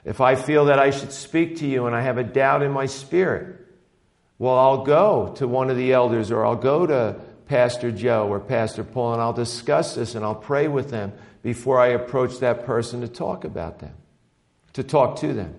If 0.04 0.20
I 0.20 0.34
feel 0.34 0.64
that 0.64 0.80
I 0.80 0.90
should 0.90 1.12
speak 1.12 1.58
to 1.58 1.66
you 1.66 1.86
and 1.86 1.94
I 1.94 2.00
have 2.00 2.18
a 2.18 2.24
doubt 2.24 2.62
in 2.62 2.72
my 2.72 2.86
spirit, 2.86 3.65
well, 4.38 4.58
I'll 4.58 4.84
go 4.84 5.32
to 5.36 5.48
one 5.48 5.70
of 5.70 5.76
the 5.76 5.92
elders 5.92 6.30
or 6.30 6.44
I'll 6.44 6.56
go 6.56 6.86
to 6.86 7.16
Pastor 7.46 7.90
Joe 7.90 8.28
or 8.28 8.40
Pastor 8.40 8.84
Paul 8.84 9.14
and 9.14 9.22
I'll 9.22 9.32
discuss 9.32 9.94
this 9.94 10.14
and 10.14 10.24
I'll 10.24 10.34
pray 10.34 10.68
with 10.68 10.90
them 10.90 11.12
before 11.42 11.80
I 11.80 11.88
approach 11.88 12.40
that 12.40 12.66
person 12.66 13.00
to 13.00 13.08
talk 13.08 13.44
about 13.44 13.78
them, 13.78 13.94
to 14.74 14.82
talk 14.82 15.20
to 15.20 15.32
them 15.32 15.54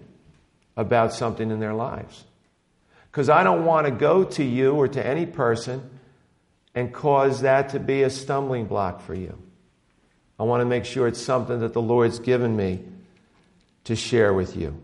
about 0.76 1.14
something 1.14 1.50
in 1.50 1.60
their 1.60 1.74
lives. 1.74 2.26
Because 3.12 3.30
I 3.30 3.44
don't 3.44 3.66
want 3.66 3.88
to 3.88 3.92
go 3.92 4.26
to 4.26 4.44
you 4.44 4.74
or 4.74 4.88
to 4.88 5.06
any 5.06 5.26
person 5.26 5.90
and 6.76 6.94
cause 6.94 7.42
that 7.42 7.70
to 7.70 7.80
be 7.80 8.04
a 8.04 8.10
stumbling 8.10 8.66
block 8.66 9.02
for 9.02 9.16
you. 9.16 9.36
I 10.40 10.44
want 10.44 10.62
to 10.62 10.66
make 10.66 10.86
sure 10.86 11.08
it's 11.08 11.22
something 11.22 11.62
that 11.62 11.74
the 11.74 11.82
Lord's 11.82 12.20
given 12.20 12.56
me 12.56 12.84
to 13.86 13.96
share 13.96 14.34
with 14.34 14.56
you. 14.56 14.80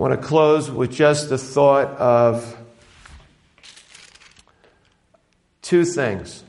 I 0.00 0.02
want 0.02 0.18
to 0.18 0.26
close 0.26 0.70
with 0.70 0.92
just 0.92 1.28
the 1.28 1.36
thought 1.36 1.88
of 1.98 2.56
two 5.60 5.84
things. 5.84 6.42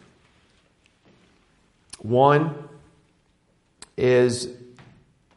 One 2.00 2.56
is 3.98 4.48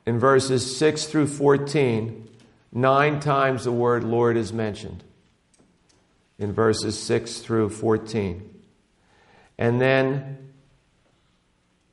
in 0.07 0.21
verses 0.21 0.77
6 0.77 1.07
through 1.07 1.27
14 1.27 2.29
Nine 2.71 3.19
times 3.19 3.65
the 3.65 3.73
word 3.73 4.05
Lord 4.05 4.37
is 4.37 4.53
mentioned 4.53 5.03
in 6.39 6.53
verses 6.53 6.97
6 6.97 7.39
through 7.39 7.71
14. 7.71 8.49
And 9.59 9.81
then 9.81 10.53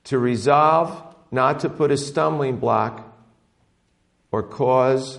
to 0.04 0.20
resolve 0.20 1.16
not 1.32 1.62
to 1.62 1.70
put 1.70 1.90
a 1.90 1.98
stumbling 1.98 2.58
block 2.58 3.12
or 4.32 4.44
cause 4.44 5.18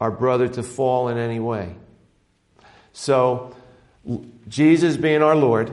our 0.00 0.10
brother 0.10 0.48
to 0.48 0.62
fall 0.62 1.08
in 1.08 1.18
any 1.18 1.40
way. 1.40 1.74
So, 2.92 3.54
Jesus 4.48 4.96
being 4.96 5.22
our 5.22 5.36
Lord, 5.36 5.70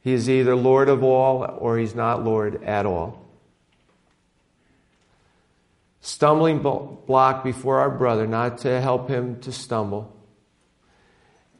He 0.00 0.12
is 0.12 0.28
either 0.28 0.56
Lord 0.56 0.88
of 0.88 1.02
all 1.02 1.44
or 1.58 1.78
He's 1.78 1.94
not 1.94 2.24
Lord 2.24 2.62
at 2.64 2.86
all 2.86 3.22
stumbling 6.02 6.58
block 6.58 7.44
before 7.44 7.78
our 7.78 7.90
brother, 7.90 8.26
not 8.26 8.58
to 8.58 8.80
help 8.80 9.08
him 9.08 9.40
to 9.40 9.52
stumble. 9.52 10.12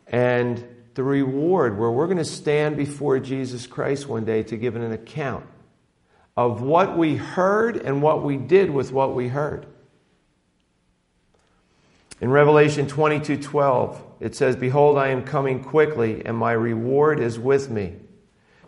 And 0.09 0.63
the 0.95 1.05
reward, 1.05 1.79
where 1.79 1.91
we're 1.91 2.07
going 2.07 2.19
to 2.19 2.25
stand 2.25 2.77
before 2.77 3.19
Jesus 3.21 3.67
Christ 3.67 4.09
one 4.09 4.25
day 4.25 4.43
to 4.43 4.57
give 4.57 4.77
an 4.77 4.93
account 4.93 5.47
of 6.37 6.61
what 6.61 6.99
we 6.99 7.17
heard 7.17 7.77
and 7.77 8.03
what 8.03 8.25
we 8.25 8.37
did 8.37 8.71
with 8.71 8.93
what 8.93 9.15
we 9.15 9.29
heard. 9.29 9.65
In 12.23 12.31
Revelation 12.31 12.87
22 12.87 13.39
12, 13.39 14.05
it 14.21 14.37
says, 14.37 14.55
Behold, 14.55 14.97
I 14.97 15.09
am 15.09 15.25
coming 15.25 15.61
quickly, 15.65 16.25
and 16.25 16.37
my 16.37 16.53
reward 16.53 17.19
is 17.19 17.37
with 17.37 17.69
me 17.69 17.97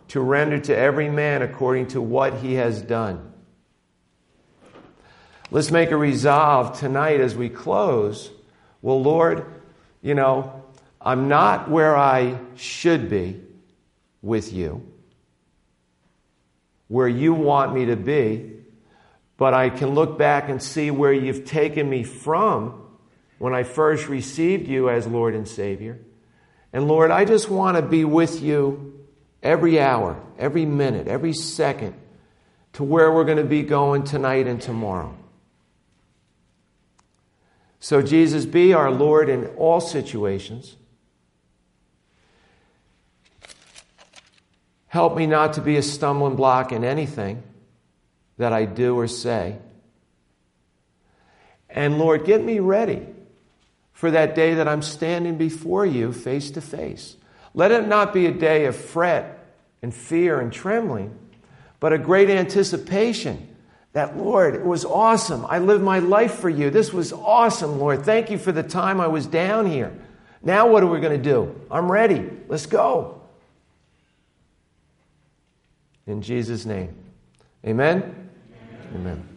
to 0.09 0.19
render 0.19 0.59
to 0.59 0.75
every 0.75 1.09
man 1.09 1.41
according 1.41 1.87
to 1.87 2.01
what 2.01 2.33
he 2.39 2.55
has 2.55 2.81
done. 2.81 3.31
Let's 5.51 5.71
make 5.71 5.91
a 5.91 5.95
resolve 5.95 6.77
tonight 6.77 7.21
as 7.21 7.33
we 7.33 7.47
close. 7.47 8.29
Well, 8.81 9.01
Lord, 9.01 9.45
you 10.01 10.15
know, 10.15 10.65
I'm 10.99 11.29
not 11.29 11.71
where 11.71 11.95
I 11.95 12.37
should 12.55 13.09
be 13.09 13.41
with 14.21 14.51
you, 14.51 14.85
where 16.89 17.07
you 17.07 17.33
want 17.33 17.73
me 17.73 17.85
to 17.85 17.95
be, 17.95 18.51
but 19.37 19.53
I 19.53 19.69
can 19.69 19.91
look 19.91 20.17
back 20.17 20.49
and 20.49 20.61
see 20.61 20.91
where 20.91 21.13
you've 21.13 21.45
taken 21.45 21.89
me 21.89 22.03
from 22.03 22.81
when 23.37 23.53
I 23.53 23.63
first 23.63 24.07
received 24.07 24.67
you 24.67 24.89
as 24.89 25.07
Lord 25.07 25.35
and 25.35 25.47
Savior. 25.47 25.99
And 26.71 26.87
Lord, 26.87 27.11
I 27.11 27.25
just 27.25 27.49
want 27.49 27.77
to 27.77 27.83
be 27.83 28.05
with 28.05 28.41
you 28.41 29.05
every 29.41 29.79
hour, 29.79 30.21
every 30.37 30.65
minute, 30.65 31.07
every 31.07 31.33
second 31.33 31.95
to 32.73 32.83
where 32.83 33.11
we're 33.11 33.23
going 33.23 33.37
to 33.37 33.43
be 33.43 33.63
going 33.63 34.03
tonight 34.03 34.47
and 34.47 34.61
tomorrow. 34.61 35.15
So, 37.79 38.01
Jesus, 38.01 38.45
be 38.45 38.73
our 38.73 38.91
Lord 38.91 39.29
in 39.29 39.45
all 39.57 39.79
situations. 39.79 40.75
Help 44.87 45.15
me 45.15 45.27
not 45.27 45.53
to 45.53 45.61
be 45.61 45.77
a 45.77 45.81
stumbling 45.81 46.35
block 46.35 46.71
in 46.71 46.83
anything 46.83 47.43
that 48.37 48.53
I 48.53 48.65
do 48.65 48.97
or 48.97 49.07
say. 49.07 49.57
And 51.69 51.97
Lord, 51.97 52.25
get 52.25 52.43
me 52.43 52.59
ready 52.59 53.05
for 53.95 54.11
that 54.11 54.35
day 54.35 54.53
that 54.55 54.67
I'm 54.67 54.81
standing 54.81 55.37
before 55.37 55.85
you 55.85 56.11
face 56.11 56.51
to 56.51 56.61
face. 56.61 57.15
Let 57.53 57.71
it 57.71 57.87
not 57.87 58.13
be 58.13 58.25
a 58.25 58.31
day 58.31 58.65
of 58.65 58.75
fret 58.75 59.47
and 59.81 59.93
fear 59.93 60.41
and 60.41 60.51
trembling, 60.51 61.17
but 61.79 61.93
a 61.93 61.97
great 61.97 62.29
anticipation 62.29 63.55
that, 63.93 64.17
Lord, 64.17 64.53
it 64.53 64.65
was 64.65 64.83
awesome. 64.83 65.45
I 65.47 65.59
lived 65.59 65.81
my 65.81 65.99
life 65.99 66.35
for 66.35 66.49
you. 66.49 66.69
This 66.69 66.91
was 66.91 67.13
awesome, 67.13 67.79
Lord. 67.79 68.03
Thank 68.03 68.29
you 68.29 68.37
for 68.37 68.51
the 68.51 68.63
time 68.63 68.99
I 68.99 69.07
was 69.07 69.25
down 69.25 69.65
here. 69.65 69.97
Now, 70.43 70.67
what 70.67 70.83
are 70.83 70.87
we 70.87 70.99
going 70.99 71.17
to 71.17 71.23
do? 71.23 71.55
I'm 71.71 71.89
ready. 71.89 72.29
Let's 72.49 72.65
go. 72.65 73.21
In 76.05 76.21
Jesus' 76.21 76.65
name. 76.65 76.93
Amen. 77.65 78.03
Amen. 78.03 78.91
Amen. 78.93 79.34